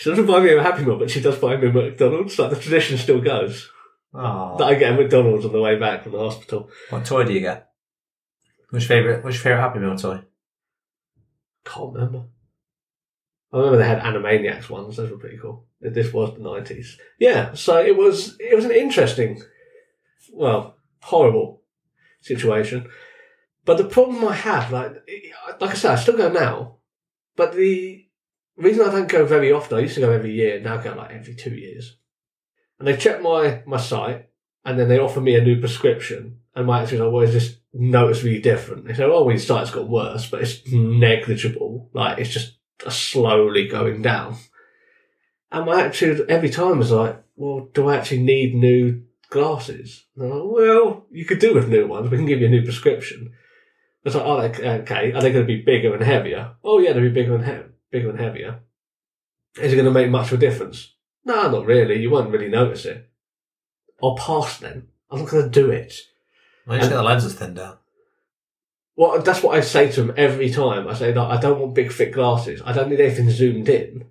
She 0.03 0.11
doesn't 0.11 0.27
buy 0.27 0.41
me 0.41 0.53
a 0.53 0.61
happy 0.61 0.85
meal, 0.85 0.99
but 0.99 1.13
she 1.13 1.21
does 1.21 1.39
buy 1.39 1.57
me 1.57 1.69
a 1.69 1.73
McDonald's. 1.73 2.37
Like 2.37 2.51
the 2.51 2.57
tradition 2.57 2.99
still 2.99 3.21
goes 3.21 3.71
oh. 4.13 4.57
that 4.59 4.65
I 4.65 4.75
get 4.75 4.95
a 4.95 4.97
McDonald's 4.97 5.45
on 5.45 5.53
the 5.53 5.61
way 5.61 5.79
back 5.79 6.03
from 6.03 6.11
the 6.11 6.19
hospital. 6.19 6.69
What 6.91 7.05
toy 7.05 7.23
do 7.23 7.33
you 7.33 7.39
get? 7.39 7.71
Which 8.73 8.87
favourite, 8.87 9.23
which 9.23 9.37
favourite 9.37 9.61
Happy 9.61 9.81
Meal 9.81 9.97
toy? 9.97 10.23
Can't 11.63 11.93
remember. 11.93 12.25
I 13.53 13.59
remember 13.59 13.77
they 13.77 13.87
had 13.87 14.01
Animaniacs 14.01 14.71
ones; 14.71 14.97
those 14.97 15.11
were 15.11 15.19
pretty 15.19 15.37
cool. 15.37 15.67
This 15.83 16.11
was 16.11 16.33
the 16.33 16.43
nineties. 16.43 16.97
Yeah, 17.19 17.53
so 17.53 17.85
it 17.85 17.95
was 17.95 18.35
it 18.41 18.57
was 18.57 18.65
an 18.65 18.71
interesting, 18.71 19.43
well, 20.33 20.79
horrible 21.03 21.61
situation. 22.23 22.89
But 23.67 23.77
the 23.77 23.85
problem 23.85 24.27
I 24.27 24.37
have, 24.37 24.73
like 24.73 25.07
like 25.61 25.73
I 25.73 25.75
said, 25.75 25.91
I 25.91 25.97
still 25.97 26.17
go 26.17 26.33
now, 26.33 26.77
but 27.37 27.53
the 27.53 28.07
reason 28.57 28.89
I 28.89 28.91
don't 28.91 29.07
go 29.07 29.27
very 29.27 29.53
often, 29.53 29.77
I 29.77 29.83
used 29.83 29.97
to 29.97 30.01
go 30.01 30.13
every 30.13 30.33
year, 30.33 30.59
now 30.61 30.79
I 30.79 30.83
go 30.83 30.95
like 30.95 31.11
every 31.11 31.35
two 31.35 31.55
years. 31.55 31.99
And 32.79 32.89
they 32.89 32.97
check 32.97 33.21
my 33.21 33.63
my 33.67 33.77
sight, 33.77 34.31
and 34.65 34.79
then 34.79 34.89
they 34.89 34.99
offer 34.99 35.21
me 35.21 35.37
a 35.37 35.45
new 35.45 35.61
prescription, 35.61 36.39
and 36.55 36.67
my 36.67 36.81
answer 36.81 36.95
is 36.95 37.03
oh, 37.03 37.09
always 37.09 37.33
just 37.33 37.59
noticeably 37.73 38.41
different. 38.41 38.87
They 38.87 38.95
say, 38.95 39.05
"Oh, 39.05 39.25
well, 39.25 39.31
your 39.31 39.39
sight's 39.39 39.71
got 39.71 39.89
worse, 39.89 40.29
but 40.29 40.43
it's 40.43 40.61
negligible. 40.73 41.91
Like 41.93 42.19
it's 42.19 42.31
just 42.31 42.59
uh, 42.87 42.91
slowly 42.91 43.69
going 43.69 44.03
down." 44.03 44.37
And 45.51 45.67
my 45.67 45.83
attitude 45.83 46.29
every 46.29 46.51
time 46.51 46.81
is 46.81 46.91
like, 46.91 47.23
"Well, 47.37 47.69
do 47.73 47.89
I 47.89 47.97
actually 47.97 48.23
need 48.23 48.55
new 48.55 49.03
glasses?" 49.31 50.07
And 50.17 50.25
they're 50.25 50.35
like, 50.39 50.53
"Well, 50.53 51.07
you 51.11 51.25
could 51.25 51.39
do 51.39 51.55
with 51.55 51.69
new 51.69 51.87
ones. 51.87 52.11
We 52.11 52.17
can 52.17 52.27
give 52.27 52.41
you 52.41 52.47
a 52.47 52.51
new 52.51 52.63
prescription." 52.63 53.33
It's 54.05 54.15
like, 54.15 54.25
"Oh, 54.25 54.41
okay. 54.41 55.13
Are 55.13 55.21
they 55.21 55.33
going 55.33 55.47
to 55.47 55.55
be 55.55 55.63
bigger 55.63 55.95
and 55.95 56.03
heavier?" 56.03 56.55
"Oh, 56.65 56.79
yeah, 56.79 56.93
they'll 56.93 57.03
be 57.03 57.09
bigger 57.09 57.35
and 57.35 57.45
he- 57.45 57.73
bigger 57.91 58.11
and 58.11 58.21
heavier." 58.21 58.61
Is 59.61 59.73
it 59.73 59.77
going 59.77 59.87
to 59.87 59.93
make 59.93 60.11
much 60.11 60.33
of 60.33 60.39
a 60.39 60.41
difference? 60.41 60.95
No, 61.25 61.51
not 61.51 61.67
really. 61.67 62.01
You 62.01 62.11
won't 62.11 62.31
really 62.31 62.49
notice 62.49 62.87
it. 62.87 63.11
I'll 64.03 64.17
pass 64.17 64.59
then. 64.59 64.89
I'm 65.11 65.21
not 65.21 65.29
going 65.29 65.45
to 65.45 65.51
do 65.51 65.71
it. 65.71 65.95
You 66.67 66.79
just 66.79 66.91
get 66.91 66.97
the 66.97 67.03
lenses 67.03 67.35
thinned 67.35 67.59
out. 67.59 67.81
Well, 68.97 69.21
that's 69.23 69.43
what 69.43 69.57
I 69.57 69.61
say 69.63 69.91
to 69.91 70.03
them 70.03 70.15
every 70.17 70.51
time. 70.51 70.87
I 70.87 70.95
say 70.95 71.13
that 71.13 71.21
I 71.21 71.41
don't 71.41 71.59
want 71.59 71.75
big, 71.75 71.93
thick 71.93 72.13
glasses. 72.13 72.61
I 72.65 72.73
don't 72.73 72.91
need 72.91 73.01
anything 73.01 73.31
zoomed 73.31 73.69
in. 73.69 74.05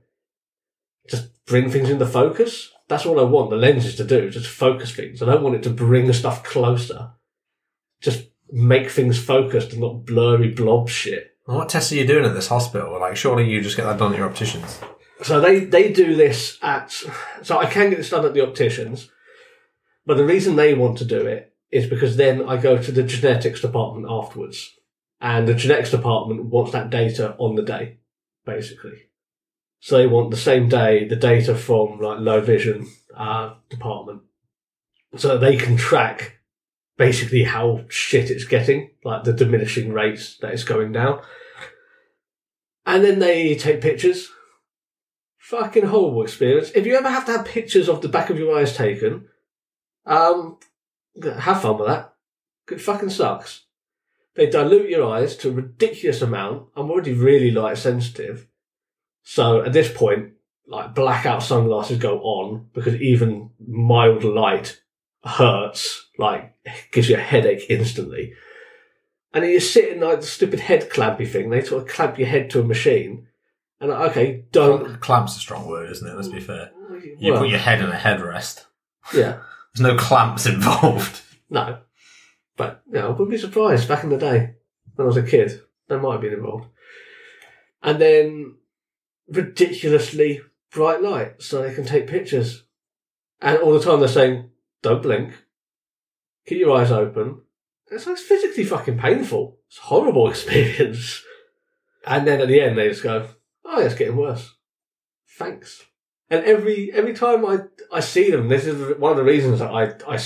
Just 1.09 1.29
bring 1.45 1.69
things 1.69 1.89
into 1.89 2.05
focus. 2.05 2.71
That's 2.87 3.05
all 3.05 3.19
I 3.19 3.23
want 3.23 3.51
the 3.51 3.55
lenses 3.55 3.95
to 3.97 4.03
do. 4.03 4.29
Just 4.29 4.47
focus 4.47 4.93
things. 4.93 5.21
I 5.21 5.25
don't 5.25 5.43
want 5.43 5.55
it 5.55 5.63
to 5.63 5.69
bring 5.69 6.07
the 6.07 6.13
stuff 6.13 6.43
closer. 6.43 7.11
Just 8.01 8.27
make 8.51 8.89
things 8.89 9.23
focused 9.23 9.71
and 9.71 9.81
not 9.81 10.05
blurry 10.05 10.49
blob 10.49 10.89
shit. 10.89 11.35
Well, 11.47 11.57
what 11.57 11.69
tests 11.69 11.91
are 11.91 11.95
you 11.95 12.07
doing 12.07 12.25
at 12.25 12.33
this 12.33 12.47
hospital? 12.47 12.99
Like, 12.99 13.15
surely 13.15 13.49
you 13.49 13.61
just 13.61 13.77
get 13.77 13.85
that 13.85 13.97
done 13.97 14.11
at 14.13 14.17
your 14.17 14.27
opticians. 14.27 14.79
So 15.21 15.39
they, 15.39 15.65
they 15.65 15.93
do 15.93 16.15
this 16.15 16.57
at, 16.61 16.91
so 17.43 17.59
I 17.59 17.67
can 17.67 17.91
get 17.91 17.97
this 17.97 18.09
done 18.09 18.25
at 18.25 18.33
the 18.33 18.41
opticians, 18.41 19.09
but 20.05 20.17
the 20.17 20.25
reason 20.25 20.55
they 20.55 20.73
want 20.73 20.97
to 20.97 21.05
do 21.05 21.25
it 21.27 21.50
is 21.71 21.87
because 21.87 22.17
then 22.17 22.47
I 22.47 22.57
go 22.57 22.81
to 22.81 22.91
the 22.91 23.03
genetics 23.03 23.61
department 23.61 24.07
afterwards. 24.09 24.77
And 25.19 25.47
the 25.47 25.53
genetics 25.53 25.91
department 25.91 26.45
wants 26.45 26.71
that 26.71 26.89
data 26.89 27.35
on 27.37 27.55
the 27.55 27.61
day, 27.61 27.99
basically. 28.45 29.03
So 29.79 29.97
they 29.97 30.07
want 30.07 30.31
the 30.31 30.37
same 30.37 30.67
day 30.67 31.07
the 31.07 31.15
data 31.15 31.55
from 31.55 31.99
like 31.99 32.19
low 32.19 32.41
vision 32.41 32.87
uh, 33.15 33.55
department, 33.69 34.21
so 35.15 35.37
they 35.37 35.57
can 35.57 35.75
track 35.77 36.39
basically 36.97 37.43
how 37.43 37.85
shit 37.87 38.29
it's 38.29 38.45
getting, 38.45 38.91
like 39.03 39.23
the 39.23 39.33
diminishing 39.33 39.91
rates 39.91 40.37
that 40.37 40.53
it's 40.53 40.63
going 40.63 40.91
down. 40.91 41.21
And 42.85 43.03
then 43.03 43.19
they 43.19 43.55
take 43.55 43.81
pictures. 43.81 44.29
Fucking 45.37 45.85
horrible 45.85 46.23
experience. 46.23 46.71
If 46.75 46.85
you 46.85 46.95
ever 46.95 47.09
have 47.09 47.25
to 47.25 47.31
have 47.33 47.45
pictures 47.45 47.89
of 47.89 48.01
the 48.01 48.07
back 48.07 48.29
of 48.29 48.37
your 48.37 48.57
eyes 48.57 48.75
taken, 48.75 49.27
um, 50.05 50.59
have 51.23 51.61
fun 51.61 51.77
with 51.77 51.87
that. 51.87 52.13
It 52.71 52.81
fucking 52.81 53.09
sucks. 53.09 53.65
They 54.35 54.49
dilute 54.49 54.89
your 54.89 55.05
eyes 55.09 55.35
to 55.37 55.49
a 55.49 55.53
ridiculous 55.53 56.21
amount. 56.21 56.67
I'm 56.75 56.89
already 56.89 57.13
really 57.13 57.51
light 57.51 57.77
sensitive. 57.77 58.47
So 59.23 59.61
at 59.61 59.73
this 59.73 59.91
point, 59.93 60.33
like 60.67 60.95
blackout 60.95 61.43
sunglasses 61.43 61.97
go 61.97 62.19
on 62.21 62.67
because 62.73 62.95
even 62.95 63.49
mild 63.65 64.23
light 64.23 64.81
hurts, 65.23 66.07
like 66.17 66.53
gives 66.91 67.09
you 67.09 67.17
a 67.17 67.19
headache 67.19 67.65
instantly. 67.69 68.33
And 69.33 69.45
you're 69.45 69.59
sitting 69.59 70.01
like 70.01 70.21
the 70.21 70.27
stupid 70.27 70.61
head 70.61 70.89
clampy 70.89 71.27
thing. 71.29 71.49
They 71.49 71.61
sort 71.61 71.83
of 71.83 71.89
clamp 71.89 72.17
your 72.17 72.27
head 72.27 72.49
to 72.51 72.61
a 72.61 72.63
machine. 72.63 73.27
And 73.79 73.89
like, 73.89 74.11
okay, 74.11 74.45
don't. 74.51 74.99
Clamp's 75.01 75.35
a 75.35 75.39
strong 75.39 75.67
word, 75.67 75.89
isn't 75.89 76.07
it? 76.07 76.15
Let's 76.15 76.27
be 76.27 76.39
fair. 76.39 76.71
You 77.17 77.31
Well, 77.33 77.41
put 77.41 77.49
your 77.49 77.59
head 77.59 77.81
in 77.81 77.89
a 77.89 77.95
headrest. 77.95 78.65
yeah, 79.13 79.39
There's 79.73 79.93
no 79.93 79.97
clamps 79.97 80.45
involved. 80.55 81.21
no. 81.49 81.79
But, 82.57 82.83
you 82.87 82.93
know, 82.93 83.07
I 83.07 83.09
wouldn't 83.11 83.31
be 83.31 83.37
surprised 83.37 83.87
back 83.87 84.03
in 84.03 84.09
the 84.09 84.17
day 84.17 84.55
when 84.95 85.05
I 85.05 85.07
was 85.07 85.17
a 85.17 85.23
kid. 85.23 85.61
They 85.87 85.97
might 85.97 86.13
have 86.13 86.21
been 86.21 86.33
involved. 86.33 86.67
And 87.81 87.99
then 87.99 88.55
ridiculously 89.27 90.41
bright 90.71 91.01
light 91.01 91.41
so 91.41 91.61
they 91.61 91.73
can 91.73 91.85
take 91.85 92.07
pictures. 92.07 92.63
And 93.41 93.57
all 93.57 93.73
the 93.73 93.79
time 93.83 93.99
they're 93.99 94.09
saying, 94.09 94.49
don't 94.81 95.01
blink, 95.01 95.33
keep 96.45 96.59
your 96.59 96.77
eyes 96.77 96.91
open. 96.91 97.41
It's 97.89 98.05
like 98.05 98.17
physically 98.17 98.63
fucking 98.63 98.99
painful. 98.99 99.57
It's 99.67 99.79
a 99.79 99.83
horrible 99.83 100.29
experience. 100.29 101.23
And 102.05 102.27
then 102.27 102.41
at 102.41 102.47
the 102.47 102.61
end 102.61 102.77
they 102.77 102.89
just 102.89 103.03
go, 103.03 103.27
oh, 103.65 103.81
it's 103.81 103.95
getting 103.95 104.17
worse. 104.17 104.53
Thanks. 105.37 105.83
And 106.31 106.45
every 106.45 106.91
every 106.93 107.13
time 107.13 107.45
I 107.45 107.59
I 107.91 107.99
see 107.99 108.31
them, 108.31 108.47
this 108.47 108.65
is 108.65 108.97
one 108.97 109.11
of 109.11 109.17
the 109.17 109.23
reasons 109.23 109.59
that 109.59 109.69
I 109.69 109.93
I 110.07 110.17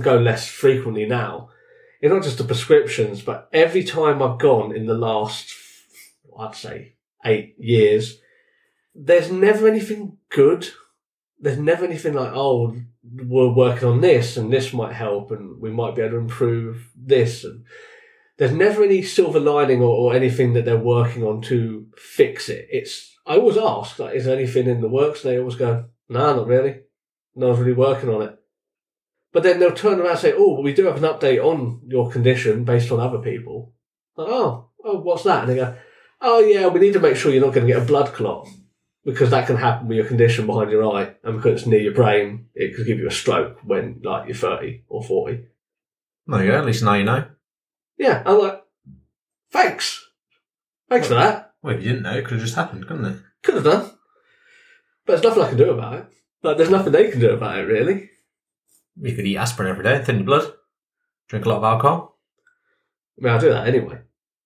go 0.00 0.16
less 0.16 0.48
frequently 0.48 1.06
now. 1.06 1.50
It's 2.00 2.12
not 2.12 2.22
just 2.22 2.38
the 2.38 2.44
prescriptions, 2.44 3.20
but 3.20 3.48
every 3.52 3.82
time 3.82 4.22
I've 4.22 4.38
gone 4.38 4.74
in 4.74 4.86
the 4.86 4.94
last, 4.94 5.52
I'd 6.38 6.54
say, 6.54 6.94
eight 7.24 7.56
years, 7.58 8.20
there's 8.94 9.30
never 9.30 9.66
anything 9.66 10.18
good. 10.28 10.68
There's 11.40 11.58
never 11.58 11.84
anything 11.84 12.14
like, 12.14 12.32
oh, 12.32 12.76
we're 13.02 13.52
working 13.52 13.88
on 13.88 14.00
this 14.00 14.36
and 14.36 14.52
this 14.52 14.72
might 14.72 14.92
help 14.92 15.32
and 15.32 15.60
we 15.60 15.70
might 15.70 15.96
be 15.96 16.02
able 16.02 16.12
to 16.12 16.18
improve 16.18 16.90
this. 16.96 17.44
And 17.44 17.64
there's 18.38 18.52
never 18.52 18.82
any 18.84 19.02
silver 19.02 19.40
lining 19.40 19.80
or, 19.80 19.88
or 19.88 20.14
anything 20.14 20.52
that 20.52 20.64
they're 20.64 20.76
working 20.76 21.24
on 21.24 21.40
to 21.42 21.86
fix 21.96 22.48
it. 22.48 22.68
It's, 22.70 23.16
I 23.26 23.36
always 23.36 23.56
ask, 23.56 23.98
like, 23.98 24.14
is 24.14 24.26
there 24.26 24.36
anything 24.36 24.66
in 24.66 24.80
the 24.80 24.88
works? 24.88 25.22
They 25.22 25.38
always 25.38 25.56
go, 25.56 25.86
no, 26.08 26.36
not 26.36 26.46
really. 26.46 26.80
No 27.34 27.48
one's 27.48 27.60
really 27.60 27.72
working 27.72 28.10
on 28.10 28.22
it. 28.22 28.38
But 29.32 29.42
then 29.42 29.58
they'll 29.58 29.72
turn 29.72 30.00
around 30.00 30.12
and 30.12 30.18
say, 30.18 30.32
oh, 30.34 30.54
well, 30.54 30.62
we 30.62 30.72
do 30.72 30.86
have 30.86 30.96
an 30.96 31.02
update 31.02 31.42
on 31.42 31.82
your 31.86 32.10
condition 32.10 32.64
based 32.64 32.90
on 32.90 33.00
other 33.00 33.18
people. 33.18 33.74
Like, 34.16 34.28
oh, 34.30 34.70
oh, 34.84 34.98
what's 35.00 35.24
that? 35.24 35.44
And 35.44 35.52
they 35.52 35.56
go, 35.56 35.76
oh, 36.20 36.40
yeah, 36.40 36.68
we 36.68 36.80
need 36.80 36.94
to 36.94 37.00
make 37.00 37.16
sure 37.16 37.32
you're 37.32 37.44
not 37.44 37.52
going 37.52 37.66
to 37.66 37.72
get 37.72 37.82
a 37.82 37.86
blood 37.86 38.14
clot 38.14 38.48
because 39.04 39.30
that 39.30 39.46
can 39.46 39.56
happen 39.56 39.88
with 39.88 39.96
your 39.96 40.06
condition 40.06 40.46
behind 40.46 40.70
your 40.70 40.90
eye. 40.90 41.14
And 41.22 41.36
because 41.36 41.60
it's 41.60 41.66
near 41.66 41.80
your 41.80 41.94
brain, 41.94 42.46
it 42.54 42.74
could 42.74 42.86
give 42.86 42.98
you 42.98 43.08
a 43.08 43.12
stroke 43.12 43.58
when, 43.62 44.00
like, 44.02 44.26
you're 44.26 44.34
30 44.34 44.84
or 44.88 45.02
40. 45.02 45.44
There 46.26 46.44
you 46.44 46.50
go. 46.50 46.58
At 46.58 46.66
least 46.66 46.82
now 46.82 46.94
you 46.94 47.04
know. 47.04 47.26
Yeah, 47.98 48.22
I'm 48.26 48.38
like, 48.38 48.62
thanks. 49.50 50.04
Thanks 50.88 51.08
for 51.08 51.14
that. 51.14 51.54
Well, 51.62 51.74
if 51.74 51.82
you 51.82 51.90
didn't 51.90 52.02
know, 52.02 52.14
it 52.16 52.24
could 52.24 52.34
have 52.34 52.44
just 52.44 52.54
happened, 52.54 52.86
couldn't 52.86 53.04
it? 53.04 53.22
Could 53.42 53.54
have 53.56 53.64
done. 53.64 53.90
But 55.04 55.22
there's 55.22 55.24
nothing 55.24 55.42
I 55.42 55.48
can 55.48 55.58
do 55.58 55.70
about 55.70 55.94
it. 55.94 56.06
Like, 56.42 56.56
there's 56.56 56.70
nothing 56.70 56.92
they 56.92 57.10
can 57.10 57.20
do 57.20 57.30
about 57.30 57.58
it, 57.58 57.62
really. 57.62 58.10
You 59.00 59.14
could 59.14 59.26
eat 59.26 59.36
aspirin 59.36 59.70
every 59.70 59.84
day, 59.84 60.02
thin 60.02 60.16
your 60.16 60.24
blood, 60.24 60.52
drink 61.28 61.44
a 61.44 61.48
lot 61.48 61.58
of 61.58 61.64
alcohol. 61.64 62.18
I 63.18 63.24
mean, 63.24 63.32
I'll 63.32 63.40
do 63.40 63.50
that 63.50 63.66
anyway. 63.66 64.00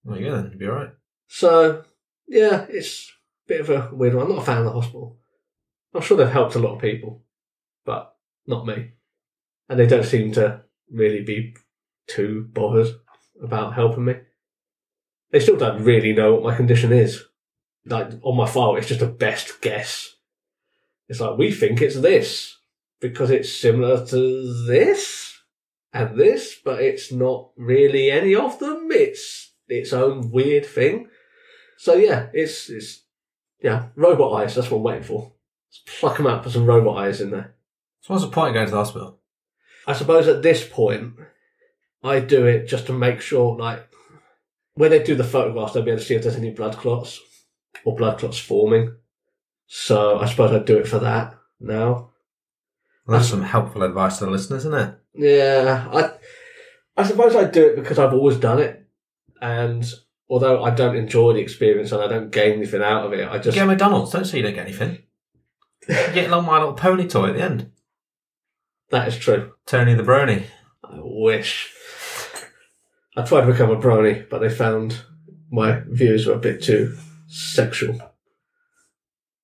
You 0.05 0.21
go 0.21 0.37
then. 0.37 0.51
You'll 0.51 0.59
be 0.59 0.67
alright. 0.67 0.93
So, 1.29 1.85
yeah, 2.29 2.67
it's 2.69 3.13
a 3.47 3.49
bit 3.49 3.61
of 3.61 3.71
a 3.71 3.91
weird 3.93 4.15
one. 4.15 4.27
I'm 4.27 4.33
not 4.33 4.43
a 4.43 4.47
fan 4.47 4.59
of 4.59 4.65
the 4.65 4.73
hospital. 4.73 5.19
I'm 5.95 6.03
sure 6.03 6.17
they've 6.17 6.29
helped 6.29 6.55
a 6.55 6.61
lot 6.61 6.77
of 6.77 6.81
people, 6.81 7.25
but 7.85 8.15
not 8.47 8.67
me. 8.67 8.93
And 9.69 9.79
they 9.79 9.87
don't 9.87 10.05
seem 10.05 10.33
to 10.33 10.63
really 10.91 11.23
be 11.23 11.55
too 12.07 12.49
bothered 12.53 12.95
about 13.43 13.75
helping 13.75 14.05
me. 14.05 14.15
They 15.31 15.41
still 15.41 15.57
don't 15.57 15.85
really 15.85 16.13
know 16.13 16.35
what 16.35 16.43
my 16.43 16.57
condition 16.57 16.93
is. 16.93 17.25
Like, 17.87 18.11
on 18.23 18.37
my 18.37 18.47
file, 18.47 18.77
it's 18.77 18.89
just 18.89 19.03
a 19.03 19.07
best 19.07 19.61
guess. 19.61 20.17
It's 21.09 21.21
like, 21.21 21.39
we 21.39 21.53
think 21.53 21.81
it's 21.81 22.01
this 22.01 22.59
because 23.01 23.31
it's 23.31 23.53
similar 23.53 24.05
to 24.07 24.65
this 24.67 25.39
and 25.93 26.19
this, 26.19 26.57
but 26.65 26.81
it's 26.81 27.11
not 27.11 27.51
really 27.57 28.11
any 28.11 28.35
of 28.35 28.59
them. 28.59 28.89
It's 28.91 29.53
its 29.69 29.93
own 29.93 30.31
weird 30.31 30.67
thing. 30.67 31.09
So 31.79 31.95
yeah, 31.95 32.29
it's 32.33 32.69
it's 32.69 33.05
yeah, 33.63 33.87
robot 33.97 34.43
eyes. 34.43 34.55
That's 34.55 34.71
what 34.71 34.79
I'm 34.79 34.85
waiting 34.85 35.03
for. 35.03 35.33
Let's 35.69 35.99
pluck 35.99 36.17
them 36.17 36.27
out, 36.27 36.43
put 36.43 36.53
some 36.53 36.67
robot 36.67 36.99
eyes 36.99 37.21
in 37.21 37.31
there. 37.31 37.55
So 38.01 38.15
what's 38.15 38.25
the 38.25 38.31
point 38.31 38.51
of 38.51 38.55
going 38.55 38.67
to 38.67 38.71
the 38.73 38.77
hospital? 38.77 39.19
I 39.87 39.95
suppose 39.95 40.29
at 40.29 40.43
this 40.43 40.67
point, 40.67 41.15
I 42.03 42.21
do 42.21 42.47
it 42.47 42.67
just 42.67 42.87
to 42.87 42.93
make 42.93 43.21
sure, 43.21 43.57
like, 43.57 43.87
when 44.75 44.91
they 44.91 45.03
do 45.03 45.15
the 45.15 45.25
photographs, 45.25 45.73
they'll 45.75 45.83
be 45.83 45.91
able 45.91 46.01
to 46.01 46.05
see 46.07 46.15
if 46.15 46.23
there's 46.23 46.37
any 46.37 46.51
blood 46.51 46.77
clots 46.77 47.21
or 47.85 47.95
blood 47.97 48.19
clots 48.19 48.39
forming. 48.39 48.95
So 49.67 50.19
I 50.19 50.27
suppose 50.27 50.53
I'd 50.53 50.65
do 50.65 50.79
it 50.79 50.89
for 50.89 50.99
that 51.01 51.35
now. 51.61 52.11
Well, 53.07 53.19
that's 53.19 53.29
some 53.29 53.43
helpful 53.43 53.83
advice 53.83 54.19
to 54.19 54.25
the 54.25 54.31
listeners, 54.31 54.65
isn't 54.65 54.75
it? 54.75 54.95
Yeah, 55.15 55.89
I 55.93 56.13
I 57.01 57.05
suppose 57.07 57.35
I'd 57.37 57.53
do 57.53 57.67
it 57.67 57.77
because 57.77 57.99
I've 57.99 58.13
always 58.13 58.37
done 58.37 58.61
it, 58.61 58.87
and 59.41 59.85
although 60.29 60.63
I 60.63 60.71
don't 60.71 60.97
enjoy 60.97 61.33
the 61.35 61.41
experience 61.41 61.93
and 61.93 62.03
I 62.03 62.07
don't 62.09 62.31
gain 62.31 62.55
anything 62.55 62.83
out 62.83 63.07
of 63.07 63.13
it, 63.13 63.29
I 63.29 63.39
just 63.39 63.55
Get 63.57 63.67
McDonald's. 63.67 64.13
Don't 64.13 64.25
say 64.25 64.39
you 64.39 64.43
don't 64.45 64.55
get 64.55 64.67
anything. 64.67 64.99
You 65.89 65.95
get 66.15 66.27
a 66.27 66.29
little 66.29 66.43
My 66.43 66.59
Little 66.59 66.75
Pony 66.75 67.07
toy 67.09 67.29
at 67.31 67.35
the 67.37 67.43
end. 67.43 67.71
that 68.91 69.09
is 69.09 69.17
true. 69.19 69.53
Tony 69.67 69.95
the 69.95 70.03
Brony. 70.03 70.45
I 70.85 70.99
wish. 71.03 71.73
I 73.17 73.23
tried 73.23 73.43
to 73.43 73.53
become 73.53 73.71
a 73.71 73.77
brony, 73.77 74.29
but 74.29 74.39
they 74.39 74.49
found 74.49 75.03
my 75.51 75.83
views 75.89 76.27
were 76.27 76.35
a 76.35 76.39
bit 76.39 76.63
too 76.63 76.97
sexual. 77.27 78.01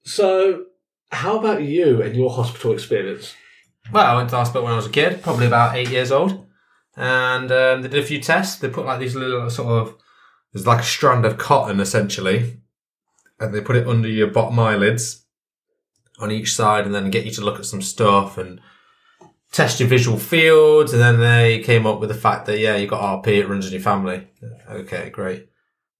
So, 0.04 0.66
how 1.10 1.38
about 1.38 1.62
you 1.62 2.00
and 2.00 2.14
your 2.14 2.30
hospital 2.30 2.72
experience? 2.72 3.34
Well, 3.92 4.06
I 4.06 4.16
went 4.16 4.30
to 4.30 4.36
hospital 4.36 4.64
when 4.64 4.72
I 4.72 4.76
was 4.76 4.86
a 4.86 4.90
kid, 4.90 5.22
probably 5.22 5.46
about 5.46 5.76
eight 5.76 5.90
years 5.90 6.12
old, 6.12 6.46
and 6.96 7.50
um, 7.50 7.82
they 7.82 7.88
did 7.88 8.02
a 8.02 8.06
few 8.06 8.20
tests. 8.20 8.58
They 8.58 8.68
put 8.68 8.86
like 8.86 9.00
these 9.00 9.16
little 9.16 9.50
sort 9.50 9.68
of 9.68 9.96
there's 10.52 10.66
like 10.66 10.80
a 10.80 10.84
strand 10.84 11.24
of 11.24 11.38
cotton 11.38 11.80
essentially, 11.80 12.60
and 13.40 13.52
they 13.52 13.60
put 13.60 13.76
it 13.76 13.86
under 13.86 14.08
your 14.08 14.28
bottom 14.28 14.58
eyelids 14.58 15.24
on 16.18 16.30
each 16.30 16.54
side, 16.54 16.86
and 16.86 16.94
then 16.94 17.10
get 17.10 17.24
you 17.24 17.32
to 17.32 17.44
look 17.44 17.58
at 17.58 17.66
some 17.66 17.82
stuff 17.82 18.38
and 18.38 18.60
test 19.52 19.80
your 19.80 19.88
visual 19.88 20.18
fields. 20.18 20.92
And 20.92 21.02
then 21.02 21.20
they 21.20 21.60
came 21.60 21.86
up 21.86 22.00
with 22.00 22.08
the 22.08 22.14
fact 22.14 22.46
that 22.46 22.58
yeah, 22.58 22.76
you 22.76 22.86
got 22.86 23.24
RP, 23.24 23.28
it 23.28 23.48
runs 23.48 23.66
in 23.66 23.72
your 23.72 23.82
family. 23.82 24.26
Okay, 24.70 25.10
great. 25.10 25.48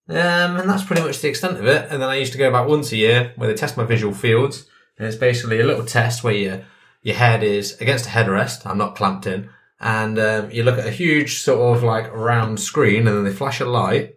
Um, 0.09 0.57
and 0.57 0.71
that's 0.71 0.85
pretty 0.85 1.03
much 1.03 1.21
the 1.21 1.29
extent 1.29 1.59
of 1.59 1.67
it. 1.67 1.89
And 1.91 2.01
then 2.01 2.09
I 2.09 2.17
used 2.17 2.33
to 2.33 2.39
go 2.39 2.51
back 2.53 2.69
once 2.69 2.93
a 2.93 2.97
year 2.97 3.33
where 3.37 3.49
they 3.49 3.55
test 3.55 3.77
my 3.77 3.85
visual 3.85 4.15
fields, 4.15 4.69
and 4.99 5.07
it's 5.07 5.17
basically 5.17 5.61
a 5.61 5.67
little 5.67 5.85
test 5.85 6.23
where 6.23 6.35
you 6.35 6.65
your 7.03 7.15
head 7.15 7.45
is 7.45 7.81
against 7.81 8.07
a 8.07 8.09
headrest. 8.09 8.67
I'm 8.67 8.79
not 8.79 8.97
clamped 8.97 9.29
in. 9.29 9.49
And 9.79 10.19
um, 10.19 10.51
you 10.51 10.65
look 10.65 10.77
at 10.79 10.89
a 10.89 10.91
huge 10.91 11.39
sort 11.39 11.77
of 11.77 11.85
like 11.85 12.13
round 12.13 12.59
screen 12.59 13.07
and 13.07 13.17
then 13.17 13.25
they 13.25 13.33
flash 13.33 13.61
a 13.61 13.65
light 13.65 14.17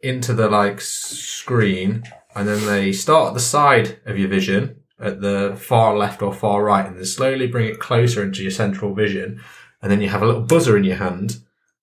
into 0.00 0.34
the 0.34 0.48
like 0.48 0.80
screen 0.82 2.02
and 2.34 2.46
then 2.46 2.66
they 2.66 2.92
start 2.92 3.28
at 3.28 3.34
the 3.34 3.40
side 3.40 4.00
of 4.04 4.18
your 4.18 4.28
vision 4.28 4.76
at 5.00 5.20
the 5.20 5.56
far 5.60 5.96
left 5.96 6.22
or 6.22 6.32
far 6.32 6.64
right 6.64 6.86
and 6.86 6.96
then 6.96 7.04
slowly 7.04 7.46
bring 7.46 7.66
it 7.66 7.78
closer 7.78 8.22
into 8.22 8.42
your 8.42 8.50
central 8.50 8.94
vision. 8.94 9.42
And 9.80 9.90
then 9.92 10.00
you 10.00 10.08
have 10.08 10.22
a 10.22 10.26
little 10.26 10.42
buzzer 10.42 10.76
in 10.76 10.84
your 10.84 10.96
hand 10.96 11.38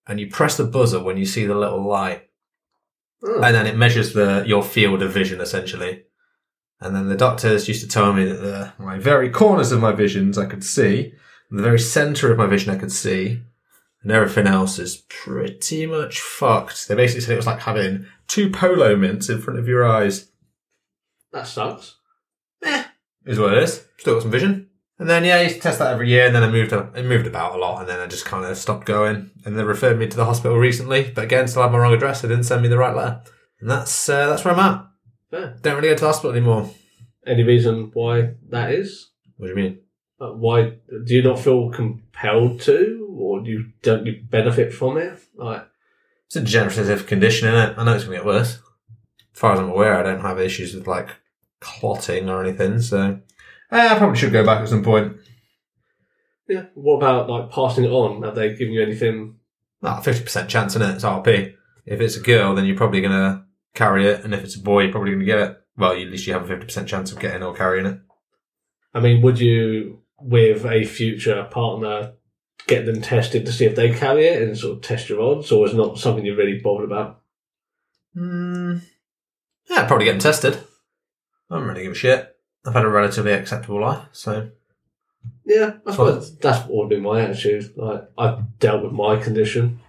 and 0.08 0.20
you 0.20 0.30
press 0.30 0.58
the 0.58 0.66
buzzer 0.66 1.02
when 1.02 1.18
you 1.18 1.26
see 1.26 1.46
the 1.46 1.56
little 1.56 1.82
light 1.82 2.26
Oh, 3.26 3.42
and 3.42 3.56
then 3.56 3.66
it 3.66 3.78
measures 3.78 4.14
the 4.14 4.44
your 4.46 4.64
field 4.64 5.02
of 5.02 5.12
vision 5.12 5.42
essentially. 5.42 6.04
And 6.80 6.96
then 6.96 7.08
the 7.08 7.16
doctors 7.16 7.68
used 7.68 7.82
to 7.82 7.88
tell 7.88 8.14
me 8.14 8.26
that 8.26 8.42
the 8.42 8.74
my 8.78 9.00
very 9.00 9.30
corners 9.30 9.72
of 9.72 9.82
my 9.82 9.94
visions 9.94 10.38
I 10.38 10.46
could 10.46 10.64
see, 10.64 11.14
the 11.50 11.64
very 11.64 11.80
centre 11.80 12.32
of 12.32 12.38
my 12.38 12.46
vision 12.46 12.74
I 12.74 12.78
could 12.78 12.92
see, 12.92 13.42
and 14.04 14.12
everything 14.12 14.48
else 14.48 14.78
is 14.78 14.98
pretty 15.10 15.86
much 15.86 16.20
fucked. 16.20 16.88
They 16.88 16.96
basically 16.96 17.22
said 17.22 17.34
it 17.34 17.38
was 17.38 17.48
like 17.48 17.62
having 17.62 18.06
two 18.28 18.50
polo 18.50 18.96
mints 18.96 19.30
in 19.30 19.42
front 19.42 19.60
of 19.60 19.68
your 19.68 19.86
eyes. 19.86 20.30
That 21.32 21.48
sucks. 21.48 21.96
Eh. 22.64 22.84
Is 23.26 23.40
what 23.40 23.54
it 23.54 23.64
is. 23.64 23.84
Still 23.98 24.16
got 24.16 24.22
some 24.24 24.32
vision. 24.32 24.70
And 24.98 25.10
then 25.10 25.26
yeah, 25.26 25.38
I 25.38 25.42
used 25.42 25.56
to 25.56 25.62
test 25.62 25.80
that 25.80 25.92
every 25.92 26.10
year, 26.10 26.28
and 26.28 26.36
then 26.36 26.44
I 26.44 26.50
moved 26.50 26.72
up, 26.72 26.96
it 26.96 27.04
moved 27.04 27.28
about 27.28 27.56
a 27.56 27.58
lot, 27.58 27.82
and 27.82 27.90
then 27.90 28.00
I 28.00 28.08
just 28.08 28.26
kind 28.26 28.46
of 28.46 28.58
stopped 28.58 28.86
going. 28.86 29.32
And 29.44 29.58
they 29.58 29.64
referred 29.64 30.00
me 30.00 30.08
to 30.08 30.16
the 30.16 30.26
hospital 30.26 30.58
recently, 30.58 31.12
but 31.14 31.26
again, 31.26 31.48
still 31.48 31.64
had 31.64 31.72
my 31.72 31.80
wrong 31.80 31.94
address. 31.94 32.22
They 32.22 32.30
didn't 32.30 32.46
send 32.46 32.62
me 32.62 32.70
the 32.70 32.78
right 32.78 32.96
letter, 32.96 33.22
and 33.60 33.70
that's 33.70 34.08
uh, 34.08 34.28
that's 34.28 34.46
where 34.46 34.54
I'm 34.54 34.60
at. 34.60 34.86
Fair. 35.32 35.58
Don't 35.62 35.76
really 35.76 35.90
go 35.90 35.96
to 35.96 36.02
the 36.02 36.08
hospital 36.08 36.32
anymore. 36.36 36.70
Any 37.28 37.44
reason 37.44 37.92
why 37.94 38.36
that 38.50 38.72
is? 38.72 39.10
What 39.38 39.48
do 39.48 39.54
you 39.54 39.58
mean? 39.58 39.80
Uh, 40.22 40.28
Why 40.30 40.78
do 40.88 41.14
you 41.14 41.24
not 41.24 41.40
feel 41.40 41.70
compelled 41.72 42.62
to, 42.62 43.16
or 43.20 43.42
do 43.42 43.50
you 43.52 43.66
don't 43.82 44.06
you 44.06 44.22
benefit 44.30 44.74
from 44.74 44.98
it? 44.98 45.20
Like, 45.36 45.68
It's 46.28 46.38
a 46.38 46.40
degenerative 46.40 47.06
condition, 47.06 47.50
is 47.50 47.70
it? 47.70 47.78
I 47.78 47.84
know 47.84 47.96
it's 47.96 48.06
gonna 48.06 48.18
get 48.18 48.26
worse. 48.26 48.60
As 49.34 49.40
far 49.40 49.54
as 49.54 49.60
I'm 49.60 49.70
aware, 49.70 49.98
I 49.98 50.04
don't 50.04 50.22
have 50.22 50.40
issues 50.40 50.74
with 50.74 50.88
like 50.88 51.10
clotting 51.60 52.30
or 52.30 52.44
anything, 52.44 52.82
so 52.82 53.20
eh, 53.72 53.94
I 53.94 53.98
probably 53.98 54.18
should 54.18 54.34
go 54.34 54.46
back 54.46 54.62
at 54.62 54.70
some 54.70 54.84
point. 54.84 55.18
yeah. 56.48 56.66
What 56.76 56.98
about 56.98 57.30
like 57.30 57.52
passing 57.52 57.86
it 57.86 57.92
on? 57.92 58.24
Have 58.24 58.36
they 58.36 58.54
given 58.56 58.74
you 58.74 58.82
anything? 58.84 59.36
Ah, 59.84 60.00
fifty 60.00 60.24
percent 60.24 60.50
chance 60.50 60.76
in 60.76 60.82
it. 60.82 60.96
It's 60.96 61.04
RP. 61.04 61.54
If 61.86 62.02
it's 62.02 62.18
a 62.18 62.22
girl, 62.22 62.56
then 62.56 62.66
you're 62.66 62.78
probably 62.78 63.02
gonna 63.02 63.46
carry 63.74 64.08
it, 64.08 64.24
and 64.24 64.34
if 64.34 64.44
it's 64.44 64.56
a 64.56 64.62
boy, 64.62 64.84
you're 64.84 64.92
probably 64.92 65.12
gonna 65.12 65.26
get 65.26 65.40
it. 65.40 65.58
Well, 65.78 65.92
at 65.92 65.98
least 65.98 66.26
you 66.28 66.34
have 66.34 66.44
a 66.44 66.48
fifty 66.48 66.66
percent 66.66 66.88
chance 66.88 67.12
of 67.12 67.20
getting 67.20 67.44
or 67.44 67.54
carrying 67.54 67.86
it. 67.86 68.00
I 68.94 69.02
mean, 69.02 69.22
would 69.22 69.40
you, 69.40 70.02
with 70.20 70.66
a 70.66 70.86
future 70.86 71.44
partner, 71.52 72.14
get 72.68 72.86
them 72.86 73.02
tested 73.02 73.46
to 73.46 73.52
see 73.52 73.66
if 73.66 73.76
they 73.76 73.94
carry 73.94 74.26
it 74.26 74.42
and 74.42 74.58
sort 74.58 74.78
of 74.78 74.82
test 74.84 75.10
your 75.10 75.22
odds, 75.22 75.52
or 75.52 75.66
is 75.68 75.74
it 75.74 75.78
not 75.78 76.00
something 76.00 76.26
you're 76.26 76.38
really 76.38 76.60
bothered 76.60 76.90
about? 76.90 77.22
Hmm. 78.16 78.78
Yeah, 79.70 79.86
probably 79.86 80.06
get 80.06 80.14
them 80.14 80.20
tested. 80.22 80.60
I 81.50 81.56
don't 81.56 81.68
really 81.68 81.84
give 81.84 81.92
a 81.92 81.96
shit. 81.96 82.36
I've 82.66 82.74
had 82.74 82.86
a 82.86 82.90
relatively 82.90 83.32
acceptable 83.34 83.82
life, 83.82 84.08
so 84.12 84.50
Yeah, 85.46 85.74
I 85.86 85.92
suppose 85.92 86.36
that's 86.38 86.68
what 86.68 86.76
would 86.78 86.90
be 86.90 87.00
my 87.00 87.22
attitude. 87.22 87.74
Like, 87.78 88.10
I've 88.18 88.58
dealt 88.60 88.84
with 88.84 88.92
my 88.94 89.18
condition. 89.18 89.82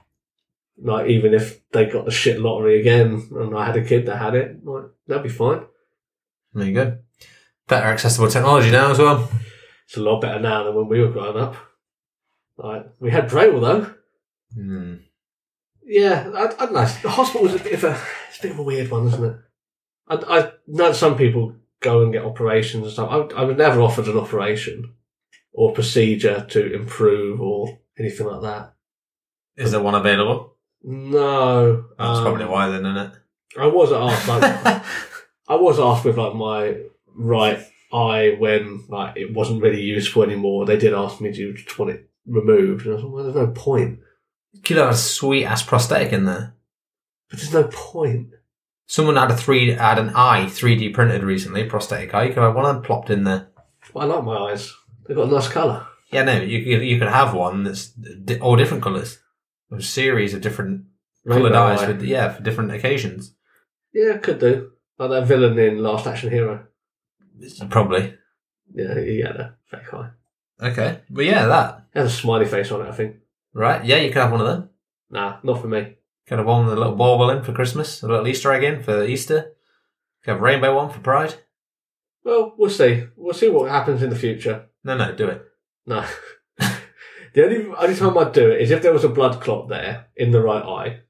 Like, 0.78 1.08
even 1.08 1.32
if 1.32 1.66
they 1.70 1.86
got 1.86 2.04
the 2.04 2.10
shit 2.10 2.38
lottery 2.38 2.78
again 2.80 3.26
and 3.32 3.56
I 3.56 3.64
had 3.64 3.76
a 3.76 3.84
kid 3.84 4.06
that 4.06 4.18
had 4.18 4.34
it, 4.34 4.64
like, 4.64 4.84
that'd 5.06 5.22
be 5.22 5.30
fine. 5.30 5.62
there 6.52 6.66
you 6.66 6.74
go. 6.74 6.98
Better 7.66 7.86
accessible 7.86 8.28
technology 8.28 8.70
now 8.70 8.90
as 8.90 8.98
well. 8.98 9.30
It's 9.86 9.96
a 9.96 10.02
lot 10.02 10.20
better 10.20 10.38
now 10.40 10.64
than 10.64 10.74
when 10.74 10.88
we 10.88 11.00
were 11.00 11.10
growing 11.10 11.38
up. 11.42 11.56
Like, 12.58 12.86
we 13.00 13.10
had 13.10 13.28
Braille 13.28 13.60
though. 13.60 13.94
Hmm. 14.54 14.96
Yeah, 15.84 16.30
I, 16.34 16.44
I 16.44 16.66
don't 16.66 16.72
know. 16.74 16.84
The 17.02 17.10
hospital's 17.10 17.54
a 17.54 17.58
bit 17.58 17.72
of 17.74 17.84
a, 17.84 17.98
it's 18.28 18.38
a 18.38 18.42
bit 18.42 18.50
of 18.52 18.58
a 18.58 18.62
weird 18.62 18.90
one, 18.90 19.06
isn't 19.08 19.24
it? 19.24 19.36
I, 20.08 20.14
I 20.14 20.52
know 20.66 20.92
some 20.92 21.16
people 21.16 21.54
go 21.80 22.02
and 22.02 22.12
get 22.12 22.24
operations 22.24 22.84
and 22.84 22.92
stuff. 22.92 23.10
I, 23.10 23.40
I 23.40 23.44
was 23.44 23.56
never 23.56 23.80
offered 23.80 24.08
an 24.08 24.18
operation 24.18 24.94
or 25.52 25.72
procedure 25.72 26.46
to 26.50 26.74
improve 26.74 27.40
or 27.40 27.78
anything 27.98 28.26
like 28.26 28.42
that. 28.42 28.74
Is 29.56 29.72
there 29.72 29.80
one 29.80 29.94
available? 29.94 30.54
No. 30.82 31.86
That's 31.98 32.18
um, 32.18 32.24
probably 32.24 32.44
why 32.46 32.68
then, 32.68 32.86
isn't 32.86 32.96
it? 32.96 33.12
I 33.58 33.66
was 33.66 33.92
asked, 33.92 34.28
like. 34.28 34.84
I 35.48 35.54
was 35.54 35.78
asked 35.78 36.04
with 36.04 36.18
like 36.18 36.34
my 36.34 36.76
right 37.14 37.64
eye 37.92 38.34
when 38.38 38.84
like 38.88 39.16
it 39.16 39.32
wasn't 39.32 39.62
really 39.62 39.80
useful 39.80 40.22
anymore. 40.22 40.66
They 40.66 40.76
did 40.76 40.92
ask 40.92 41.20
me, 41.20 41.32
"Do 41.32 41.40
you 41.40 41.54
just 41.54 41.78
want 41.78 41.92
it 41.92 42.08
removed?" 42.26 42.86
And 42.86 42.92
I 42.92 42.94
was 42.96 43.04
like, 43.04 43.12
"Well, 43.12 43.24
there's 43.24 43.36
no 43.36 43.52
point." 43.52 44.00
You 44.52 44.62
Could 44.62 44.78
have 44.78 44.90
a 44.90 44.96
sweet 44.96 45.44
ass 45.44 45.62
prosthetic 45.62 46.12
in 46.12 46.24
there. 46.24 46.54
But 47.30 47.38
there's 47.38 47.52
no 47.52 47.68
point. 47.72 48.30
Someone 48.86 49.16
had 49.16 49.30
a 49.30 49.36
three 49.36 49.72
had 49.72 49.98
an 49.98 50.10
eye 50.14 50.48
three 50.48 50.76
D 50.76 50.88
printed 50.90 51.22
recently, 51.22 51.64
prosthetic 51.64 52.14
eye. 52.14 52.24
You 52.24 52.34
could 52.34 52.42
have 52.42 52.54
one 52.54 52.64
of 52.66 52.74
them 52.74 52.82
plopped 52.84 53.10
in 53.10 53.24
there. 53.24 53.48
But 53.92 54.00
I 54.00 54.04
like 54.04 54.24
my 54.24 54.36
eyes. 54.52 54.72
They've 55.06 55.16
got 55.16 55.28
a 55.28 55.30
nice 55.32 55.48
colour. 55.48 55.86
Yeah, 56.12 56.22
no, 56.22 56.40
you 56.40 56.62
could 56.64 56.86
you 56.86 56.98
could 56.98 57.08
have 57.08 57.34
one 57.34 57.64
that's 57.64 57.88
di- 57.88 58.38
all 58.38 58.56
different 58.56 58.82
colours. 58.82 59.18
A 59.72 59.80
series 59.82 60.34
of 60.34 60.40
different 60.40 60.84
coloured 61.28 61.52
eyes 61.54 61.82
eye. 61.82 61.86
for 61.96 62.04
yeah 62.04 62.32
for 62.32 62.42
different 62.42 62.70
occasions. 62.72 63.34
Yeah, 63.92 64.18
could 64.18 64.38
do. 64.38 64.70
Like 64.98 65.10
that 65.10 65.26
villain 65.26 65.58
in 65.58 65.82
Last 65.82 66.06
Action 66.06 66.30
Hero. 66.30 66.66
Probably. 67.70 68.14
Yeah, 68.74 68.98
he 69.00 69.20
had 69.20 69.36
a 69.36 69.54
fake 69.70 69.92
eye. 69.92 70.10
Okay, 70.62 71.00
but 71.10 71.24
yeah, 71.24 71.46
that 71.46 71.82
It 71.94 71.98
has 72.00 72.12
a 72.12 72.16
smiley 72.16 72.46
face 72.46 72.70
on 72.70 72.80
it, 72.80 72.88
I 72.88 72.92
think. 72.92 73.16
right. 73.52 73.84
Yeah, 73.84 73.96
you 73.98 74.08
could 74.08 74.22
have 74.22 74.32
one 74.32 74.40
of 74.40 74.46
them. 74.46 74.70
Nah, 75.10 75.38
not 75.42 75.60
for 75.60 75.68
me. 75.68 75.96
Could 76.26 76.38
have 76.38 76.46
one 76.46 76.66
the 76.66 76.74
a 76.74 76.76
little 76.76 76.96
bauble 76.96 77.30
in 77.30 77.44
for 77.44 77.52
Christmas, 77.52 78.02
a 78.02 78.08
little 78.08 78.26
Easter 78.26 78.52
egg 78.52 78.64
in 78.64 78.82
for 78.82 79.04
Easter. 79.04 79.52
Could 80.24 80.32
have 80.32 80.40
a 80.40 80.42
rainbow 80.42 80.74
one 80.74 80.90
for 80.90 80.98
Pride. 80.98 81.36
Well, 82.24 82.54
we'll 82.58 82.70
see. 82.70 83.04
We'll 83.16 83.34
see 83.34 83.48
what 83.48 83.70
happens 83.70 84.02
in 84.02 84.10
the 84.10 84.16
future. 84.16 84.66
No, 84.82 84.96
no, 84.96 85.14
do 85.14 85.28
it. 85.28 85.44
No. 85.86 86.04
the 86.58 87.44
only 87.44 87.66
only 87.78 87.94
time 87.94 88.18
I'd 88.18 88.32
do 88.32 88.50
it 88.50 88.60
is 88.60 88.72
if 88.72 88.82
there 88.82 88.92
was 88.92 89.04
a 89.04 89.08
blood 89.08 89.40
clot 89.40 89.68
there 89.68 90.06
in 90.16 90.32
the 90.32 90.42
right 90.42 90.64
eye, 90.64 91.00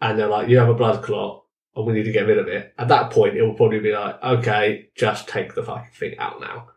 and 0.00 0.18
they're 0.18 0.26
like, 0.26 0.48
"You 0.48 0.58
have 0.58 0.70
a 0.70 0.74
blood 0.74 1.02
clot, 1.04 1.44
and 1.76 1.84
we 1.84 1.92
need 1.92 2.04
to 2.04 2.12
get 2.12 2.26
rid 2.26 2.38
of 2.38 2.48
it." 2.48 2.72
At 2.78 2.88
that 2.88 3.10
point, 3.10 3.36
it 3.36 3.42
will 3.42 3.52
probably 3.52 3.80
be 3.80 3.92
like, 3.92 4.22
"Okay, 4.22 4.88
just 4.96 5.28
take 5.28 5.54
the 5.54 5.62
fucking 5.62 5.92
thing 5.92 6.16
out 6.16 6.40
now," 6.40 6.68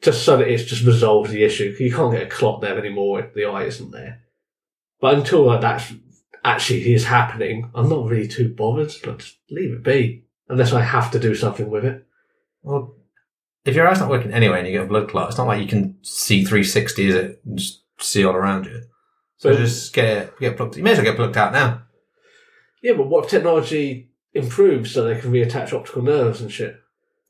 just 0.00 0.24
so 0.24 0.36
that 0.36 0.46
it's 0.46 0.62
just 0.62 0.86
resolves 0.86 1.32
the 1.32 1.42
issue. 1.42 1.74
You 1.80 1.92
can't 1.92 2.12
get 2.12 2.22
a 2.22 2.30
clot 2.30 2.60
there 2.60 2.78
anymore 2.78 3.18
if 3.18 3.34
the 3.34 3.46
eye 3.46 3.64
isn't 3.64 3.90
there. 3.90 4.20
But 5.00 5.14
until 5.14 5.42
like 5.42 5.62
that's 5.62 5.92
actually 6.46 6.94
is 6.94 7.04
happening, 7.04 7.70
I'm 7.74 7.88
not 7.88 8.06
really 8.08 8.28
too 8.28 8.54
bothered. 8.54 8.92
Like, 9.06 9.18
just 9.18 9.36
leave 9.50 9.72
it 9.72 9.82
be, 9.82 10.24
unless 10.48 10.72
I 10.72 10.80
have 10.82 11.10
to 11.10 11.18
do 11.18 11.34
something 11.34 11.68
with 11.68 11.84
it. 11.84 12.06
Well, 12.62 12.94
if 13.64 13.74
your 13.74 13.88
eye's 13.88 14.00
not 14.00 14.10
working 14.10 14.32
anyway 14.32 14.58
and 14.58 14.66
you 14.68 14.72
get 14.74 14.84
a 14.84 14.88
blood 14.88 15.08
clot, 15.08 15.28
it's 15.28 15.38
not 15.38 15.48
like 15.48 15.60
you 15.60 15.66
can 15.68 15.98
see 16.02 16.44
360, 16.44 17.08
is 17.08 17.14
it? 17.14 17.40
And 17.44 17.58
Just 17.58 17.82
see 17.98 18.24
all 18.24 18.34
around 18.34 18.66
you. 18.66 18.82
So 19.38 19.50
But- 19.50 19.58
just 19.58 19.92
get 19.92 20.04
it, 20.18 20.38
get 20.40 20.56
plugged. 20.56 20.76
You 20.76 20.82
may 20.84 20.92
as 20.92 20.98
well 20.98 21.04
get 21.04 21.16
plugged 21.16 21.36
out 21.36 21.52
now. 21.52 21.82
Yeah, 22.82 22.92
but 22.94 23.08
what 23.08 23.24
if 23.24 23.30
technology 23.30 24.10
improves 24.32 24.92
so 24.92 25.02
they 25.04 25.20
can 25.20 25.32
reattach 25.32 25.72
optical 25.72 26.02
nerves 26.02 26.40
and 26.40 26.52
shit? 26.52 26.76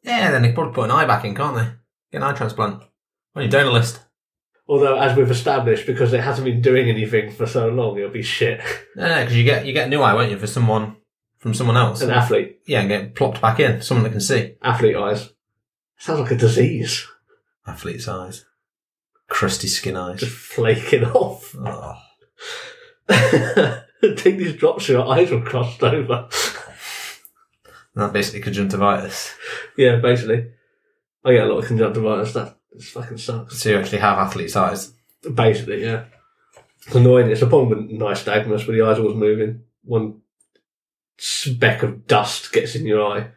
Yeah, 0.03 0.31
then 0.31 0.43
they 0.43 0.49
can 0.49 0.55
probably 0.55 0.75
put 0.75 0.85
an 0.85 0.91
eye 0.91 1.07
back 1.07 1.25
in, 1.25 1.35
can't 1.35 1.57
they? 1.57 1.69
Get 2.13 2.19
an 2.19 2.23
eye 2.25 2.33
transplant. 2.33 2.83
On 3.35 3.43
your 3.43 3.51
donor 3.51 3.71
list. 3.73 4.01
Although, 4.69 4.99
as 4.99 5.17
we've 5.17 5.31
established, 5.31 5.87
because 5.87 6.13
it 6.13 6.21
hasn't 6.21 6.45
been 6.45 6.61
doing 6.61 6.89
anything 6.91 7.31
for 7.31 7.47
so 7.47 7.69
long, 7.69 7.97
it'll 7.99 8.11
be 8.11 8.23
shit. 8.23 8.61
No, 8.97 9.07
no, 9.09 9.21
because 9.21 9.37
you 9.37 9.45
get 9.45 9.65
you 9.67 9.73
get 9.73 9.87
a 9.87 9.91
new 9.91 10.01
eye, 10.03 10.13
won't 10.15 10.31
you, 10.31 10.39
for 10.39 10.47
someone 10.49 10.97
from 11.39 11.55
someone 11.55 11.77
else? 11.77 12.03
An 12.03 12.11
athlete, 12.11 12.59
Yeah, 12.67 12.81
and 12.81 12.89
get 12.89 13.15
plopped 13.15 13.41
back 13.41 13.61
in. 13.61 13.81
Someone 13.83 14.05
that 14.05 14.11
can 14.11 14.21
see. 14.21 14.55
athlete 14.63 14.97
eyes. 14.97 15.31
Sounds 15.99 16.21
like 16.21 16.33
a 16.33 16.37
disease. 16.37 17.07
Athlete's 17.67 18.09
eyes. 18.09 18.45
Crusty 19.29 19.67
skin 19.69 19.97
eyes. 19.97 20.21
Just 20.21 20.37
flaking 20.37 21.05
off. 21.15 21.55
Oh. 21.59 21.95
Take 24.17 24.37
these 24.39 24.57
drops, 24.57 24.89
your 24.89 25.07
eyes 25.09 25.33
are 25.33 25.41
crossed 25.41 25.83
over. 25.83 26.29
That's 27.95 28.13
basically 28.13 28.41
conjunctivitis. 28.43 29.35
yeah, 29.77 29.97
basically. 29.97 30.51
I 31.25 31.33
get 31.33 31.47
a 31.47 31.53
lot 31.53 31.59
of 31.63 31.67
conjunctivitis. 31.67 32.35
That 32.35 32.57
this 32.77 32.91
fucking 32.91 33.19
sucks. 33.19 33.59
So 33.59 33.71
you 33.71 33.79
actually 33.79 33.99
have 33.99 34.19
athlete's 34.19 34.57
eyes. 34.57 34.93
Basically, 35.35 35.83
yeah. 35.83 36.05
It's 36.87 36.95
annoying. 36.95 37.31
It's 37.31 37.43
a 37.43 37.47
problem 37.47 37.71
with 37.71 37.91
nice 37.91 38.23
nystagmus 38.23 38.67
where 38.67 38.77
the 38.77 38.83
eye's 38.83 38.99
always 38.99 39.17
moving. 39.17 39.63
One 39.83 40.21
speck 41.19 41.83
of 41.83 42.07
dust 42.07 42.53
gets 42.53 42.75
in 42.75 42.87
your 42.87 43.05
eye 43.05 43.31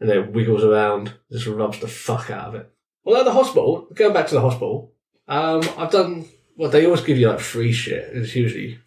and 0.00 0.08
then 0.08 0.18
it 0.18 0.32
wiggles 0.32 0.64
around, 0.64 1.14
just 1.32 1.46
rubs 1.46 1.80
the 1.80 1.88
fuck 1.88 2.30
out 2.30 2.48
of 2.48 2.54
it. 2.56 2.70
Well, 3.04 3.16
at 3.16 3.24
the 3.24 3.32
hospital, 3.32 3.88
going 3.94 4.12
back 4.12 4.26
to 4.28 4.34
the 4.34 4.40
hospital, 4.40 4.92
um, 5.28 5.62
I've 5.76 5.90
done, 5.90 6.26
well, 6.56 6.70
they 6.70 6.84
always 6.84 7.00
give 7.00 7.18
you 7.18 7.28
like 7.28 7.40
free 7.40 7.72
shit. 7.72 8.10
It's 8.12 8.34
usually 8.34 8.78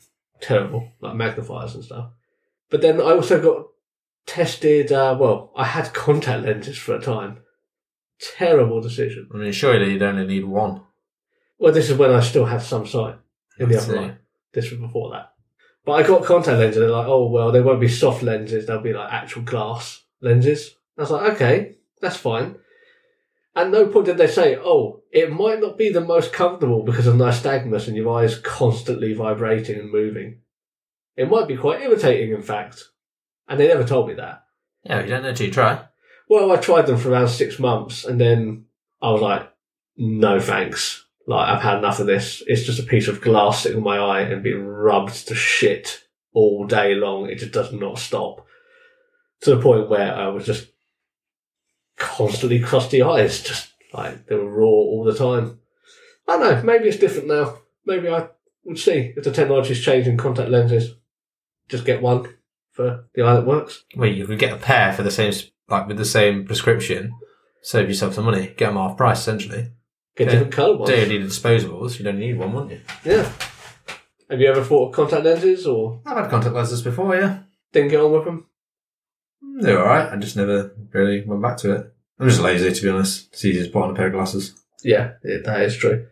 terrible, 0.41 0.91
like 1.01 1.15
magnifiers 1.15 1.75
and 1.75 1.83
stuff. 1.83 2.11
But 2.69 2.81
then 2.81 2.99
I 2.99 3.11
also 3.11 3.41
got 3.41 3.67
tested, 4.25 4.91
uh, 4.91 5.17
well, 5.19 5.51
I 5.55 5.65
had 5.65 5.93
contact 5.93 6.43
lenses 6.43 6.77
for 6.77 6.95
a 6.95 7.01
time. 7.01 7.39
Terrible 8.19 8.81
decision. 8.81 9.29
I 9.33 9.37
mean, 9.37 9.51
surely 9.51 9.93
you'd 9.93 10.03
only 10.03 10.25
need 10.25 10.45
one. 10.45 10.81
Well, 11.59 11.73
this 11.73 11.89
is 11.89 11.97
when 11.97 12.11
I 12.11 12.19
still 12.19 12.45
had 12.45 12.61
some 12.61 12.85
sight 12.85 13.15
in 13.59 13.69
the 13.69 13.79
other 13.79 13.99
eye. 13.99 14.15
This 14.53 14.71
was 14.71 14.79
before 14.79 15.11
that. 15.11 15.33
But 15.85 15.93
I 15.93 16.07
got 16.07 16.25
contact 16.25 16.59
lenses. 16.59 16.79
They're 16.79 16.89
like, 16.89 17.07
oh 17.07 17.29
well, 17.29 17.51
they 17.51 17.61
won't 17.61 17.79
be 17.79 17.87
soft 17.87 18.23
lenses. 18.23 18.65
They'll 18.65 18.81
be 18.81 18.93
like 18.93 19.11
actual 19.11 19.43
glass 19.43 20.03
lenses. 20.21 20.75
I 20.97 21.01
was 21.01 21.11
like, 21.11 21.33
okay, 21.33 21.75
that's 22.01 22.17
fine. 22.17 22.55
At 23.55 23.71
no 23.71 23.87
point 23.87 24.05
did 24.05 24.17
they 24.17 24.27
say, 24.27 24.55
oh, 24.55 25.01
it 25.11 25.31
might 25.31 25.59
not 25.59 25.77
be 25.77 25.89
the 25.89 26.01
most 26.01 26.31
comfortable 26.31 26.83
because 26.83 27.07
of 27.07 27.15
nystagmus 27.15 27.87
and 27.87 27.95
your 27.95 28.19
eyes 28.19 28.37
constantly 28.37 29.13
vibrating 29.13 29.79
and 29.79 29.91
moving. 29.91 30.41
It 31.15 31.29
might 31.29 31.47
be 31.47 31.57
quite 31.57 31.81
irritating, 31.81 32.35
in 32.35 32.43
fact. 32.43 32.83
And 33.47 33.59
they 33.59 33.67
never 33.67 33.83
told 33.83 34.09
me 34.09 34.13
that. 34.15 34.43
Yeah, 34.83 35.01
you 35.01 35.07
don't 35.07 35.23
know 35.23 35.33
till 35.33 35.47
you 35.47 35.53
try. 35.53 35.83
Well, 36.29 36.51
I 36.51 36.57
tried 36.57 36.87
them 36.87 36.97
for 36.97 37.11
around 37.11 37.29
six 37.29 37.59
months, 37.59 38.03
and 38.05 38.19
then 38.19 38.65
I 39.01 39.11
was 39.11 39.21
like, 39.21 39.51
no 39.97 40.39
thanks. 40.39 41.05
Like 41.25 41.49
I've 41.49 41.61
had 41.61 41.79
enough 41.79 41.99
of 41.99 42.07
this. 42.07 42.41
It's 42.47 42.63
just 42.63 42.79
a 42.79 42.83
piece 42.83 43.07
of 43.07 43.21
glass 43.21 43.63
sitting 43.63 43.79
on 43.79 43.83
my 43.83 43.97
eye 43.97 44.21
and 44.21 44.43
being 44.43 44.65
rubbed 44.65 45.27
to 45.27 45.35
shit 45.35 46.03
all 46.33 46.65
day 46.65 46.95
long. 46.95 47.29
It 47.29 47.39
just 47.39 47.51
does 47.51 47.73
not 47.73 47.99
stop. 47.99 48.45
To 49.41 49.55
the 49.55 49.61
point 49.61 49.89
where 49.89 50.13
I 50.15 50.29
was 50.29 50.45
just 50.45 50.69
constantly 51.97 52.59
crusty 52.59 53.01
eyes, 53.01 53.41
just 53.41 53.71
like 53.93 54.27
they 54.27 54.35
were 54.35 54.49
raw 54.49 54.65
all 54.65 55.03
the 55.03 55.13
time. 55.13 55.59
I 56.27 56.37
don't 56.37 56.41
know. 56.41 56.63
Maybe 56.63 56.87
it's 56.87 56.97
different 56.97 57.27
now. 57.27 57.57
Maybe 57.85 58.09
I 58.09 58.29
would 58.63 58.79
see 58.79 59.13
if 59.15 59.23
the 59.23 59.31
technology's 59.31 59.83
changing 59.83 60.17
contact 60.17 60.49
lenses. 60.49 60.95
Just 61.69 61.85
get 61.85 62.01
one 62.01 62.27
for 62.71 63.05
the 63.13 63.23
eye 63.23 63.35
that 63.35 63.45
works. 63.45 63.83
Well, 63.95 64.09
you 64.09 64.25
could 64.25 64.39
get 64.39 64.53
a 64.53 64.57
pair 64.57 64.93
for 64.93 65.03
the 65.03 65.11
same, 65.11 65.33
like 65.69 65.87
with 65.87 65.97
the 65.97 66.05
same 66.05 66.45
prescription. 66.45 67.13
Save 67.61 67.89
yourself 67.89 68.13
some 68.13 68.25
money. 68.25 68.53
Get 68.57 68.67
them 68.67 68.75
half 68.75 68.97
price, 68.97 69.19
essentially. 69.19 69.71
Get 70.15 70.29
different 70.29 70.53
colour 70.53 70.77
ones. 70.77 70.89
Need 70.89 71.21
disposables? 71.21 71.99
You 71.99 72.05
don't 72.05 72.19
need 72.19 72.37
one, 72.37 72.53
wouldn't 72.53 72.71
you? 72.71 72.81
Yeah. 73.03 73.29
Have 74.29 74.41
you 74.41 74.47
ever 74.47 74.63
thought 74.63 74.89
of 74.89 74.95
contact 74.95 75.23
lenses 75.23 75.67
or 75.67 76.01
I've 76.05 76.17
had 76.17 76.29
contact 76.29 76.55
lenses 76.55 76.81
before, 76.81 77.15
yeah. 77.15 77.39
didn't 77.71 77.91
get 77.91 78.01
on 78.01 78.11
with 78.11 78.25
them? 78.25 78.47
They're 79.59 79.79
alright. 79.79 80.11
I 80.11 80.15
just 80.17 80.35
never 80.35 80.75
really 80.91 81.23
went 81.25 81.41
back 81.41 81.57
to 81.57 81.73
it. 81.73 81.93
I'm 82.19 82.27
just 82.27 82.41
lazy, 82.41 82.73
to 82.73 82.81
be 82.81 82.89
honest. 82.89 83.27
It's 83.31 83.45
easy 83.45 83.65
to 83.65 83.71
put 83.71 83.83
on 83.83 83.91
a 83.91 83.93
pair 83.93 84.07
of 84.07 84.13
glasses. 84.13 84.53
Yeah, 84.83 85.13
yeah, 85.23 85.37
that 85.45 85.61
is 85.61 85.77
true. 85.77 86.07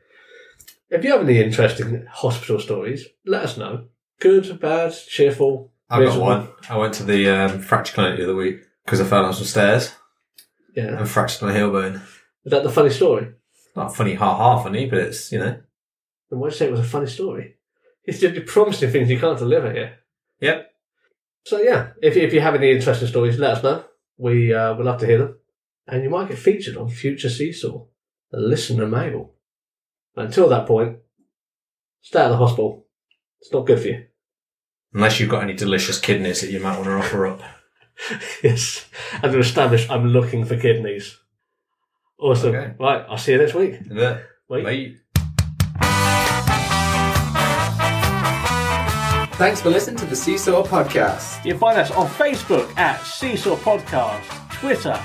If 0.90 1.04
you 1.04 1.12
have 1.12 1.22
any 1.22 1.42
interesting 1.42 2.06
hospital 2.10 2.60
stories, 2.60 3.06
let 3.26 3.44
us 3.44 3.58
know. 3.58 3.86
Good, 4.20 4.60
bad, 4.60 4.94
cheerful. 5.08 5.72
I've 5.90 6.00
got 6.00 6.06
miserable. 6.06 6.28
one. 6.28 6.48
I 6.70 6.78
went 6.78 6.94
to 6.96 7.04
the 7.04 7.30
um, 7.30 7.60
fracture 7.60 7.94
clinic 7.94 8.18
the 8.18 8.24
other 8.24 8.36
week 8.36 8.62
because 8.86 9.02
I 9.02 9.06
fell 9.06 9.24
down 9.24 9.34
some 9.34 9.46
stairs 9.46 9.94
Yeah. 10.76 11.00
and 11.00 11.10
fractured 11.10 11.42
my 11.42 11.54
heel 11.54 11.72
bone. 11.72 11.96
Is 12.46 12.52
that 12.52 12.64
the 12.64 12.70
funny 12.72 12.92
story? 12.92 13.34
Not 13.76 13.96
funny, 13.96 14.14
ha 14.14 14.36
ha 14.36 14.62
funny, 14.64 14.86
but 14.88 15.00
it's, 15.00 15.32
you 15.32 15.40
know. 15.40 15.58
Then 16.30 16.40
why'd 16.40 16.52
you 16.54 16.58
say 16.58 16.66
it 16.68 16.72
was 16.72 16.80
a 16.80 16.84
funny 16.84 17.08
story? 17.08 17.56
He's 18.04 18.20
just 18.22 18.36
you're 18.36 18.44
promising 18.46 18.92
things 18.92 19.10
you 19.10 19.20
can't 19.20 19.38
deliver 19.40 19.72
here. 19.74 19.96
Yep. 20.40 20.72
So 21.46 21.62
yeah, 21.62 21.90
if, 22.02 22.16
if 22.16 22.34
you 22.34 22.42
have 22.42 22.56
any 22.56 22.72
interesting 22.72 23.08
stories, 23.08 23.38
let 23.40 23.58
us 23.58 23.64
know. 23.64 23.84
We 24.18 24.54
uh, 24.54 24.76
would 24.76 24.86
love 24.86 25.00
to 25.02 25.06
hear 25.08 25.18
them. 25.18 25.38
And 25.88 26.04
you 26.04 26.10
might 26.10 26.30
get 26.30 26.38
featured 26.40 26.78
on 26.78 26.90
future 26.90 27.30
Seesaw, 27.30 27.86
the 28.32 28.40
listener 28.40 28.88
mail. 28.88 29.34
Until 30.16 30.48
that 30.50 30.66
point, 30.68 30.98
stay 32.02 32.20
out 32.20 32.26
of 32.26 32.32
the 32.32 32.38
hospital. 32.46 32.86
It's 33.42 33.52
not 33.52 33.68
good 33.68 33.80
for 33.80 33.88
you. 33.88 34.06
Unless 34.94 35.20
you've 35.20 35.30
got 35.30 35.44
any 35.44 35.54
delicious 35.54 36.00
kidneys 36.00 36.42
that 36.42 36.50
you 36.52 36.60
might 36.60 36.76
want 36.78 36.86
to 36.86 36.94
offer 36.94 37.28
up. 37.28 37.42
Yes. 38.44 38.86
And 39.22 39.32
to 39.32 39.40
establish 39.40 39.90
I'm 39.90 40.08
looking 40.08 40.46
for 40.46 40.58
kidneys. 40.58 41.18
Awesome. 42.20 42.56
Okay. 42.56 42.74
Right, 42.80 43.06
I'll 43.10 43.18
see 43.18 43.34
you 43.34 43.38
next 43.38 43.54
week. 43.54 43.80
Yeah. 43.92 44.20
Wait. 44.48 44.64
Bye. 44.64 44.96
Thanks 49.38 49.60
for 49.60 49.70
listening 49.70 49.98
to 49.98 50.06
the 50.06 50.16
Seesaw 50.16 50.64
Podcast. 50.64 51.44
You 51.44 51.52
can 51.52 51.60
find 51.60 51.78
us 51.78 51.92
on 51.92 52.08
Facebook 52.08 52.76
at 52.78 53.02
Seesaw 53.02 53.58
Podcast, 53.58 54.24
Twitter, 54.54 54.98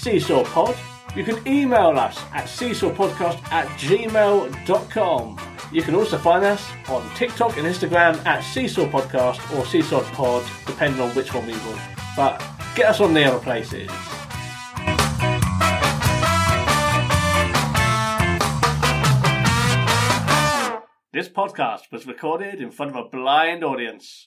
Seesaw 0.00 0.42
Pod. 0.44 0.76
You 1.14 1.24
can 1.24 1.46
email 1.48 1.98
us 1.98 2.18
at 2.32 2.44
seesawpodcast 2.44 3.50
at 3.50 3.66
gmail.com. 3.78 5.38
You 5.72 5.82
can 5.82 5.94
also 5.94 6.18
find 6.18 6.44
us 6.44 6.64
on 6.88 7.08
TikTok 7.14 7.56
and 7.56 7.66
Instagram 7.66 8.24
at 8.26 8.42
Seesaw 8.42 8.86
Podcast 8.86 9.56
or 9.56 9.64
Seesaw 9.64 10.02
Pod, 10.12 10.44
depending 10.66 11.00
on 11.00 11.10
which 11.14 11.32
one 11.32 11.46
we 11.46 11.52
want. 11.52 11.97
But 12.18 12.42
get 12.74 12.86
us 12.86 13.00
on 13.00 13.14
the 13.14 13.22
other 13.22 13.38
places. 13.38 13.88
This 21.12 21.28
podcast 21.28 21.92
was 21.92 22.08
recorded 22.08 22.60
in 22.60 22.72
front 22.72 22.96
of 22.96 23.06
a 23.06 23.08
blind 23.08 23.62
audience. 23.62 24.26